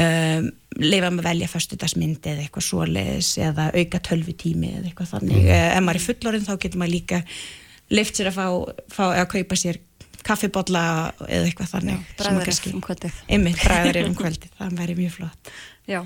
[0.05, 0.49] um,
[0.81, 5.39] leifa með velja fyrstudagsmynd eða eitthvað svoleiðis eða auka tölvutími eða eitthvað þannig.
[5.45, 5.53] Mm.
[5.69, 7.21] ef maður er fullorinn þá getur maður líka
[7.93, 8.47] leift sér að fá,
[8.91, 9.81] fá að kaupa sér
[10.25, 10.83] kaffibotla
[11.27, 13.23] eða eitthvað þannig bræður um kvöldið.
[13.29, 15.53] Einmitt, bræður um kvöldið, það væri mjög flott.
[15.89, 16.01] Já,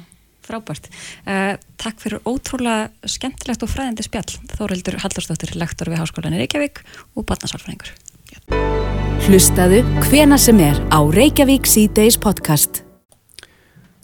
[0.46, 0.92] frábært.
[1.24, 4.28] Uh, Takk fyrir ótrúlega skemmtilegt og fræðandi spjall
[4.58, 6.84] Þórildur Hallarsdóttir, lektor við Háskólan í Reykjavík
[7.16, 8.99] og barnasálfræðingur
[9.30, 12.80] Hlustaðu hvena sem er á Reykjavík C-Days podcast.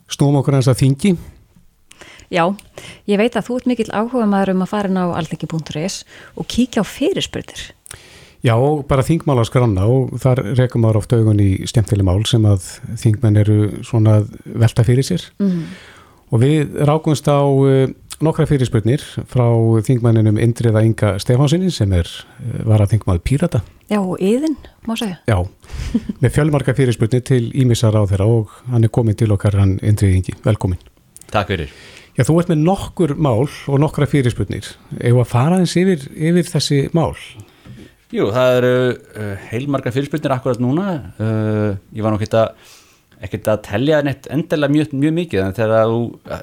[0.06, 1.16] Snúum okkur eins að þingi.
[2.30, 2.44] Já,
[3.10, 5.96] ég veit að þú ert mikill áhuga maður um að fara inn á alþengi.is
[6.38, 7.64] og kíkja á fyrirspurðir.
[8.46, 8.54] Já,
[8.86, 12.68] bara þingmála skranna og þar rekum maður oft augun í stjæmtileg mál sem að
[13.02, 15.26] þingmenn eru svona velta fyrir sér.
[15.42, 15.64] Mm.
[16.38, 17.88] Og við rákumst á eh,
[18.22, 19.50] nokkra fyrirspurnir frá
[19.90, 23.66] þingmenninum Indriða Inga Stefánsinni sem er eh, var að þingmaður Pírata.
[23.86, 24.56] Já, og yðin,
[24.90, 25.20] má segja.
[25.30, 25.38] Já,
[26.24, 30.22] með fjölmarka fyrirspurnir til Ímissar á þeirra og hann er komin til okkar, hann Indriði
[30.22, 30.34] Ingi.
[30.46, 30.82] Velkomin.
[31.30, 31.74] Takk fyrir.
[32.16, 34.72] Já, þú ert með nokkur mál og nokkra fyrirspurnir.
[34.98, 37.14] Eða að fara eins yfir, yfir þessi mál?
[38.16, 40.88] Jú, það eru uh, heilmarka fyrirspurnir akkurat núna.
[41.20, 42.74] Uh, ég var nokkið að
[43.26, 46.00] ekkert að tellja neitt endilega mjög, mjög mikið en þegar þú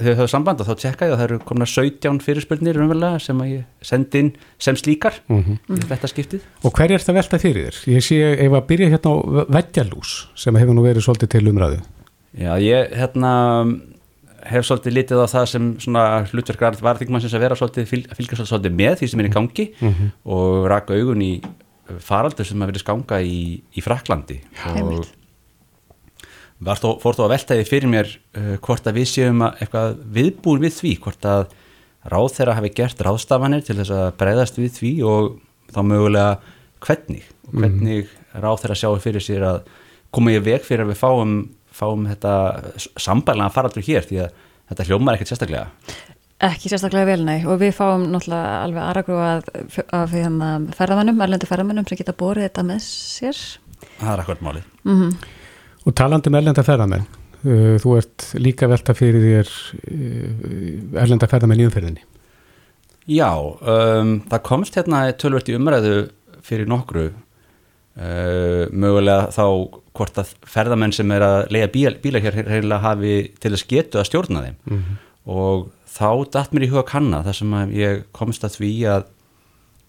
[0.08, 2.80] hefur samband þá tjekka ég að það eru komin að 17 fyrirspilnir
[3.22, 5.86] sem að ég sendi inn sem slíkar mm -hmm.
[5.88, 7.94] þetta skiptið Og hver er þetta velta fyrir þér?
[7.94, 9.16] Ég sé ef að byrja hérna á
[9.48, 11.80] vettjalús sem hefur nú verið svolítið til umræðu
[12.32, 13.32] Já, ég hérna
[14.48, 18.78] hef svolítið litið á það sem svona hlutverkar varðingmannsins að vera svolítið fylg, fylgja svolítið
[18.78, 20.08] með því sem er í gangi mm -hmm.
[20.24, 21.42] og raka augun í
[22.00, 24.40] faraldur sem að verið skanga í, í Fraklandi
[24.82, 25.06] og
[26.62, 30.62] Þó, fór þó að veltaði fyrir mér uh, hvort að við séum að eitthvað viðbúin
[30.62, 31.46] við því, hvort að
[32.12, 35.32] ráð þeirra hafi gert ráðstafanir til þess að breyðast við því og
[35.72, 36.30] þá mögulega
[36.82, 37.64] hvernig, og mhm.
[37.64, 38.38] hvernig mm.
[38.44, 39.60] ráð þeirra sjáu fyrir sér að
[40.12, 41.36] koma í veg fyrir að við fáum,
[41.72, 42.32] fáum þetta
[43.00, 44.40] sambælega faraldur hér því að
[44.70, 45.66] þetta hljómar ekkert sérstaklega.
[46.42, 49.28] Ekki sérstaklega vel, nei, og við fáum náttúrulega alveg aðragrúa
[49.94, 53.44] af hérna, ferðamennum, erlendi ferðamennum sem geta borið þetta með sér.
[54.00, 54.66] Það er akkurat málið.
[54.82, 55.30] Mm -hmm.
[55.82, 57.04] Og talandum erlenda ferðamenn,
[57.42, 59.52] uh, þú ert líka velta fyrir þér
[59.82, 62.06] uh, erlenda ferðamenn í umferðinni.
[63.10, 65.96] Já, um, það komst hérna tölvört í umræðu
[66.46, 67.08] fyrir nokkru,
[67.98, 69.46] uh, mögulega þá
[69.92, 74.00] hvort að ferðamenn sem er að lega bíla, bíla hér reynilega hafi til að sketu
[74.00, 75.00] að stjórna þeim mm -hmm.
[75.34, 79.04] og þá dætt mér í huga kanna þar sem ég komst að því að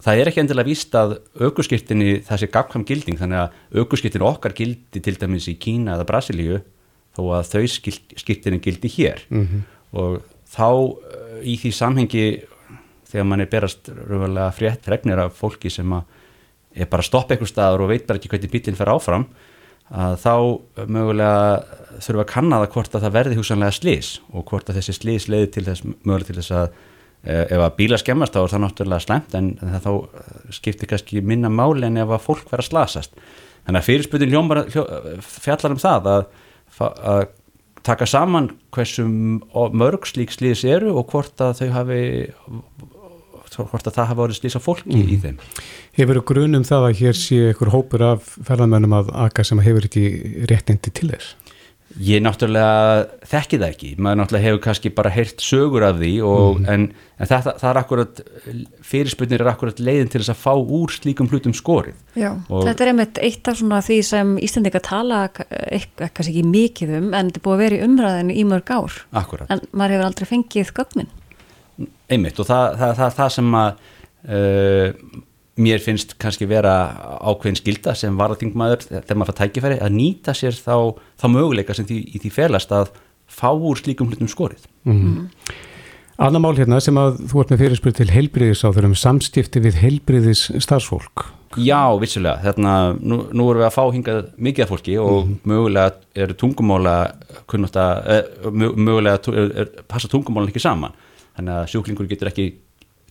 [0.04, 4.56] það er ekki endilega víst að aukurskiptinni það sé gafkvæm gilding þannig að aukurskiptinni okkar
[4.58, 6.60] gildi til dæmis í Kína eða Brasilíu
[7.16, 7.62] þó að þau
[8.20, 9.62] skiptinni gildi hér mm -hmm.
[10.00, 12.26] og þá eh, í því samhengi
[13.14, 16.04] þegar mann er berast röfulega frétt fregnir af fólki sem að
[16.76, 19.28] er bara að stoppa einhver staður og veit bara ekki hvernig bílinn fer áfram
[19.94, 20.36] að þá
[20.88, 21.64] mögulega
[22.02, 25.28] þurfa að kanna það hvort að það verði húsanlega slís og hvort að þessi slís
[25.30, 26.93] leiði til þess mögulega til þess að Eh,
[27.24, 31.24] ef að bíla skemmast þá er það náttúrulega slemt en það þá eh, skiptir kannski
[31.24, 33.16] minna máli en ef að fólk verða slasast
[33.64, 34.34] þannig að fyrirspöldin
[35.24, 36.26] fjallar um það að,
[36.84, 37.24] að
[37.88, 39.14] taka saman hversum
[39.76, 42.02] mörg slík slíðis eru og hvort að þau hafi
[43.54, 45.08] hvort að það hafi verið slísa fólki mm.
[45.14, 45.40] í þeim
[45.94, 50.06] Hefur grunum það að hér sé ykkur hópur af ferðarmennum að aka sem hefur ekki
[50.50, 51.36] réttindi til þess?
[52.02, 56.62] Ég náttúrulega þekki það ekki, maður náttúrulega hefur kannski bara heyrt sögur af því og,
[56.62, 56.70] mm.
[56.74, 56.86] en,
[57.22, 58.22] en það, það er akkurat,
[58.90, 62.00] fyrirspunnir er akkurat leiðin til þess að fá úr slíkum hlutum skorið.
[62.18, 66.54] Já, og þetta er einmitt eitt af svona því sem Íslandika tala eitthvað kannski ekki
[66.56, 68.98] mikið um en þetta er búið að vera í umræðinu í mörg ár.
[69.24, 69.54] Akkurat.
[69.54, 71.14] En maður hefur aldrei fengið gögnin.
[72.10, 73.86] Einmitt og það er það, það, það sem að
[74.34, 75.22] uh,
[75.56, 76.74] mér finnst kannski vera
[77.22, 81.86] ákveðin skilda sem varðingmaður þegar maður fær tækifæri að nýta sér þá, þá möguleika sem
[81.86, 82.90] því, í því felast að
[83.30, 84.66] fá úr slíkum hlutum skorið.
[84.88, 85.54] Mm -hmm.
[86.18, 88.10] Anna mál hérna sem að þú ert með fyrirspil til
[88.74, 91.26] þeirrum samstifti við heilbriðis starfsfólk.
[91.58, 92.40] Já, vissulega.
[92.42, 95.40] Þarna, nú, nú erum við að fá hingað mikið af fólki og mm -hmm.
[95.44, 97.14] mögulega eru tungumóla
[97.46, 100.94] kunnáta, eh, mögulega er, er, passa tungumólan ekki saman.
[101.38, 102.54] Þannig að sjúklingur getur ekki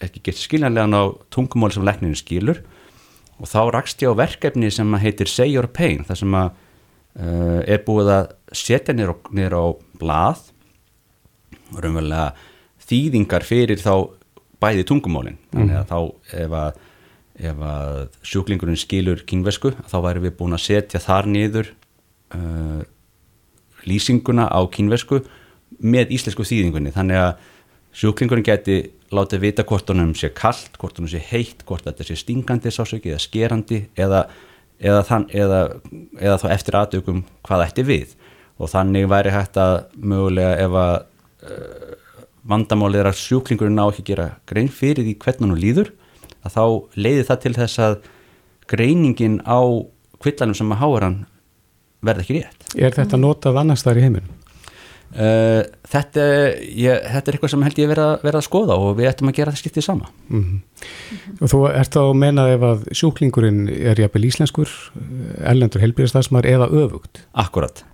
[0.07, 2.63] ekki gett skiljanlegan á tungumóli sem lekninu skilur.
[3.41, 7.61] Og þá rakst ég á verkefni sem heitir Say Your Pain þar sem að uh,
[7.67, 9.17] er búið að setja nýr á,
[9.59, 9.65] á
[9.99, 10.49] blað
[11.73, 12.33] raunverulega
[12.83, 13.95] þýðingar fyrir þá
[14.63, 15.99] bæði tungumólin þannig að þá
[16.45, 16.81] ef að,
[17.51, 17.95] ef að
[18.29, 21.71] sjúklingurinn skilur kingvesku þá væri við búin að setja þar niður
[22.37, 22.83] uh,
[23.89, 25.23] lýsinguna á kínvesku
[25.83, 26.93] með íslensku þýðingunni.
[26.95, 27.49] Þannig að
[27.97, 28.79] sjúklingurinn geti
[29.13, 33.13] látið vita hvort honum sé kallt, hvort honum sé heitt hvort þetta sé stingandi sásöki
[33.13, 34.25] eða skerandi eða,
[34.81, 35.63] eða, þann, eða,
[36.21, 38.15] eða þá eftir aðdökum hvað ætti við
[38.63, 41.91] og þannig væri hægt að mögulega ef að uh,
[42.49, 45.93] vandamálið er að sjúklingurinn ná ekki gera grein fyrir því hvernig hann líður
[46.43, 46.65] að þá
[46.99, 47.99] leiði það til þess að
[48.73, 49.61] greiningin á
[50.23, 51.19] kvillanum sem að háa hann
[52.03, 52.65] verði ekki rétt.
[52.79, 54.39] Er þetta notað annars þar í heiminum?
[55.13, 55.61] Uh,
[55.93, 56.23] þetta,
[56.73, 59.29] ég, þetta er eitthvað sem held ég verið að, verið að skoða og við ættum
[59.29, 60.87] að gera það skiptið sama mm -hmm.
[61.37, 64.73] Og þú ert að menna ef að sjúklingurinn er jafnvel íslenskur
[65.45, 67.85] ellendur helbíðastafsmar eða öfugt Akkurat,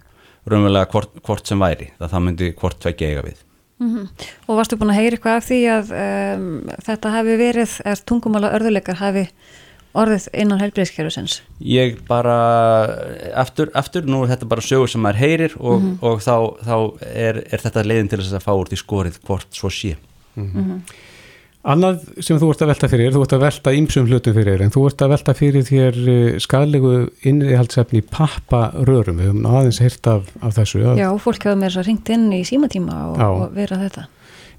[0.47, 3.43] raunverulega hvort, hvort sem væri það það myndi hvort tvekja eiga við
[3.79, 4.07] mm -hmm.
[4.47, 5.87] Og varstu búin að heyra eitthvað af því að
[6.39, 9.29] um, þetta hafi verið, er tungumála örðuleikar hafi
[9.99, 11.41] orðið innan helbriðskerfusins?
[11.65, 12.37] Ég bara,
[13.39, 15.99] aftur, aftur, nú er þetta bara sögur sem maður heyrir og, mm -hmm.
[16.03, 16.77] og þá, þá
[17.27, 19.97] er, er þetta leiðin til þess að fá úr því skorið hvort svo sé.
[20.37, 20.81] Mm -hmm.
[21.69, 24.71] Annað sem þú ert að velta fyrir, þú ert að velta ýmsum hlutum fyrir, en
[24.71, 25.97] þú ert að velta fyrir þér
[26.41, 26.93] skadlegu
[27.27, 30.85] innrihaldsefni papparörum, við höfum aðeins heyrt af, af þessu.
[30.87, 31.03] Að...
[31.03, 34.07] Já, fólk hefur með þess að ringt inn í símatíma og, og vera þetta.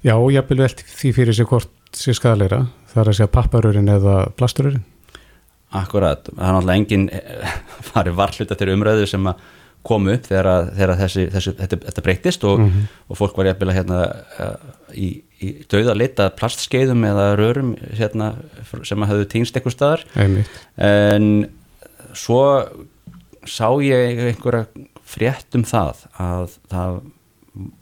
[0.03, 3.33] Já, og ég vil velta því fyrir sig hvort sé skadleira, það er að segja
[3.39, 4.83] papparörin eða plasturörin.
[5.69, 7.09] Akkurat, það er náttúrulega enginn
[7.91, 9.47] farið varhluta til umröðu sem að
[9.85, 12.87] komu upp þegar, að, þegar að þessi, þessi, þetta, þetta breytist og, mm -hmm.
[13.07, 13.99] og fólk var jæfnilega hérna
[14.91, 15.07] í,
[15.39, 18.33] í dauða lita plastskeiðum eða rörum hérna
[18.83, 20.03] sem að hafðu týnst eitthvað staðar
[20.89, 21.29] en
[22.13, 22.41] svo
[23.47, 24.67] sá ég einhverja
[25.09, 26.99] frétt um það að það,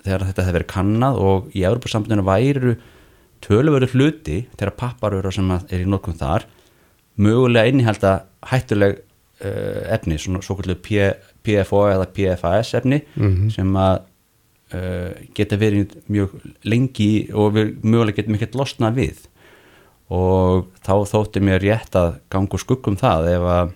[0.06, 2.76] þegar þetta hefði verið kannad og í Európa-sambundinu væru
[3.44, 6.48] töluveru hluti þegar papparöru sem er í nokkuð þar
[7.18, 8.14] mögulega innihalda
[8.52, 9.00] hættuleg
[9.44, 13.50] uh, efni, svona svo kvöldu PFO eða PFAS efni mm -hmm.
[13.56, 13.98] sem að
[14.74, 19.28] uh, geta verið mjög lengi og við mögulega getum ekkert losna við
[20.10, 23.72] og þá þótti mér rétt að ganga skuggum það ef að,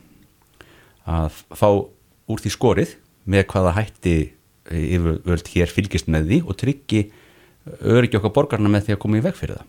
[1.05, 1.69] að fá
[2.27, 4.31] úr því skorið með hvaða hætti
[4.71, 7.01] yfirvöld hér fylgist með því og tryggi
[7.81, 9.67] öryggi okkar borgarna með því að koma í veg fyrir það.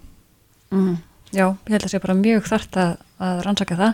[0.73, 0.95] Mm.
[1.33, 2.91] Já, ég held að það sé bara mjög þart að,
[3.25, 3.93] að rannsaka það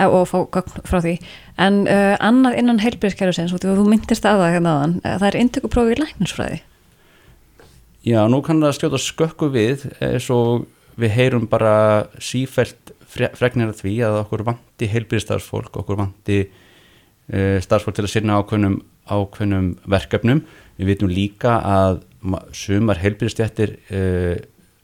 [0.00, 1.14] eh, og fá gögn frá því.
[1.60, 5.92] En uh, annað innan heilbyrðskerfisins, og þú myndist að það hérna aðan, það er intökuprófi
[5.92, 6.60] í læknisfræði.
[8.08, 10.64] Já, nú kann það skjóta skökku við eins og
[11.00, 11.74] við heyrum bara
[12.16, 18.38] sífælt fregnir af því að okkur vanti heilbyrðstarfsfólk, okkur vanti uh, starfsfólk til að sinna
[18.40, 20.40] ákveðnum, ákveðnum verkefnum.
[20.80, 22.00] Við vitum líka að
[22.56, 24.40] sumar heilbyrðstjættir uh,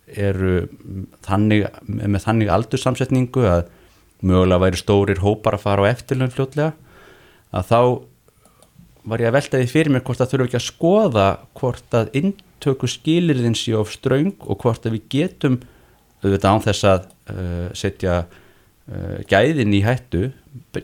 [0.07, 0.67] eru
[1.27, 3.65] þannig, með þannig aldursamsetningu að
[4.27, 6.73] mögulega væri stórir hópar að fara á eftirlun fljótlega
[7.57, 7.81] að þá
[9.07, 11.27] var ég að velta því fyrir mér hvort það þurfu ekki að skoða
[11.59, 15.61] hvort að intöku skilirðin sé of ströng og hvort að við getum
[16.25, 20.31] auðvitað án þess að uh, setja uh, gæðin í hættu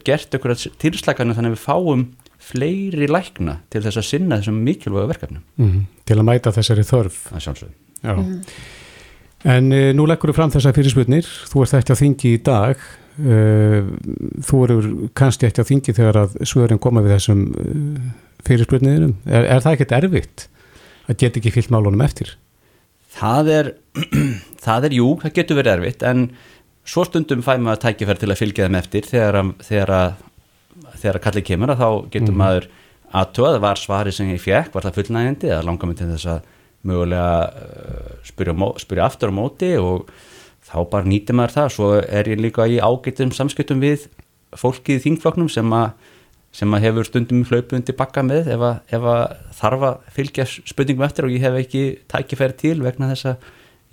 [0.06, 2.04] gert okkur að tilslaganum þannig að við fáum
[2.42, 5.82] fleiri lækna til þess að sinna þessum mikilvæga verkefnum mm -hmm.
[6.04, 8.40] Til að mæta þessari þörf Það sjálfsög Já mm -hmm.
[9.48, 12.84] En e, nú leggur þú fram þessa fyrirsputnir, þú ert ekki á þingi í dag,
[13.18, 13.38] e,
[14.46, 14.78] þú eru
[15.18, 17.74] kannski ekki á þingi þegar að svörin koma við þessum e,
[18.46, 19.16] fyrirsputniðinum.
[19.26, 20.46] Er, er það ekkert erfitt
[21.10, 22.36] að geta ekki fyllt málunum eftir?
[23.12, 23.72] Það er,
[24.66, 26.28] það er, jú, það getur verið erfitt, en
[26.86, 30.14] svo stundum fæ maður tækifær til að fylgja þeim eftir þegar að, þegar að,
[30.94, 32.40] þegar að kallið kemur að þá getur mm.
[32.42, 32.70] maður
[33.12, 36.50] aðtöða, var svari sem ég fekk, var það fullnægindi eða langar mig til þess að
[36.88, 40.10] mögulega uh, spyrja, spyrja aftur á móti og
[40.66, 44.08] þá bara nýtir maður það svo er ég líka í ágættum samskiptum við
[44.58, 45.92] fólkið í þingfloknum sem að
[46.52, 49.22] sem að hefur stundum hlaupið undir bakka með ef að, ef að
[49.56, 53.46] þarf að fylgja spurningum eftir og ég hef ekki tækifæri til vegna þess að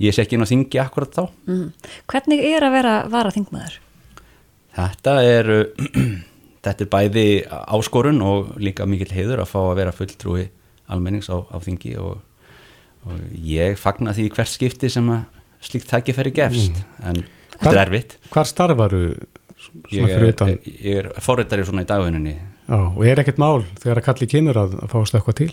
[0.04, 1.22] ég sé ekki inn á þingi akkurat þá.
[1.48, 1.70] Mm.
[2.12, 3.78] Hvernig er að vera vara þingmaður?
[4.76, 5.52] Þetta er
[6.66, 10.50] þetta er bæði áskorun og líka mikil heiður að fá að vera fulltrúi
[10.92, 12.20] almennings á, á þingi og
[13.08, 15.26] og ég fagnar því hvert skipti sem að
[15.64, 17.04] slíkt tækifæri gefst mm.
[17.12, 17.22] en
[17.58, 19.04] þetta er erfitt Hvar starfaru?
[19.92, 20.08] Ég
[20.88, 22.38] er, forrættari svona í dagvinninni
[22.70, 25.52] Og er ekkert mál þegar að kalli kynur að, að fást eitthvað til?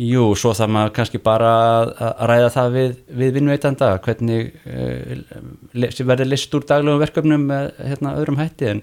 [0.00, 1.48] Jú, svo það maður kannski bara
[1.92, 8.14] að ræða það við, við vinnveitanda hvernig uh, verður list úr daglegum verkefnum með hérna,
[8.16, 8.80] öðrum hætti en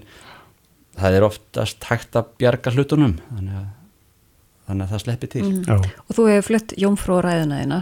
[1.00, 3.68] það er oftast hægt að bjarga hlutunum þannig að
[4.70, 5.90] þannig að það sleppi til mm.
[6.06, 7.80] Og þú hefur flutt jómfrú ræðina þína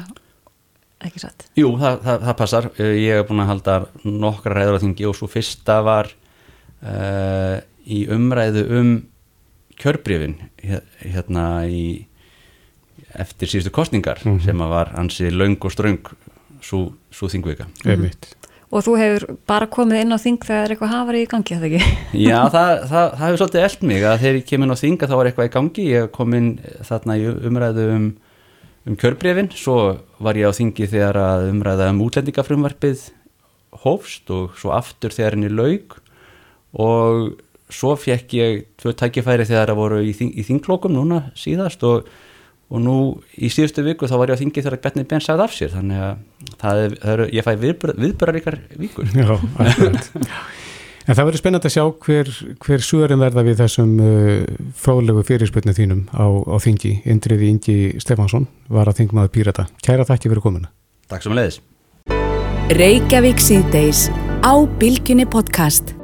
[1.07, 1.47] ekki satt?
[1.59, 5.16] Jú, það, það, það passar ég hef búin að halda nokkra ræður á þingi og
[5.18, 6.11] svo fyrsta var
[6.82, 8.93] uh, í umræðu um
[9.78, 11.84] kjörbrifin hérna í
[13.14, 14.45] eftir síðustu kostningar mm -hmm.
[14.45, 16.03] sem að var ansi laung og ströng
[16.61, 18.11] svo, svo þingvika mm.
[18.69, 21.93] Og þú hefur bara komið inn á þing þegar eitthvað hafar í gangi, eða ekki?
[22.29, 25.09] Já, það, það, það hefur svolítið eld mig að þegar ég kem inn á þinga
[25.09, 25.87] þá var eitthvað í gangi.
[25.95, 26.51] Ég kom inn
[26.89, 28.09] þarna í umræðu um,
[28.85, 29.79] um kjörbrifin svo
[30.21, 33.07] var ég á þingi þegar að umræða um útlendingafrumvarpið
[33.85, 35.97] hófst og svo aftur þegar henni laug
[36.77, 37.39] og
[37.73, 41.85] svo fekk ég tvö tækifæri þegar það voru í, þing, í þinglókum núna síðast.
[41.89, 42.09] Og,
[42.69, 42.97] og nú
[43.37, 45.73] í síðustu viku þá var ég á þingi þegar Bjarni Ben sagði af sér.
[45.77, 49.35] Þannig að það er, það er, ég fæ viðböraríkar vikur Já,
[51.09, 52.31] En það verður spennand að sjá hver,
[52.61, 54.43] hver suðurinn verða við þessum uh,
[54.77, 59.65] fróðlegu fyrirspötni þínum á, á þingi Indriði Ingi Stefansson var að þingmaður Pírata.
[59.81, 60.69] Kæra þakki fyrir komuna.
[61.09, 61.63] Takk sem leiðis.
[62.77, 64.11] Reykjavík síðdeis
[64.45, 65.97] á Bilginni podcast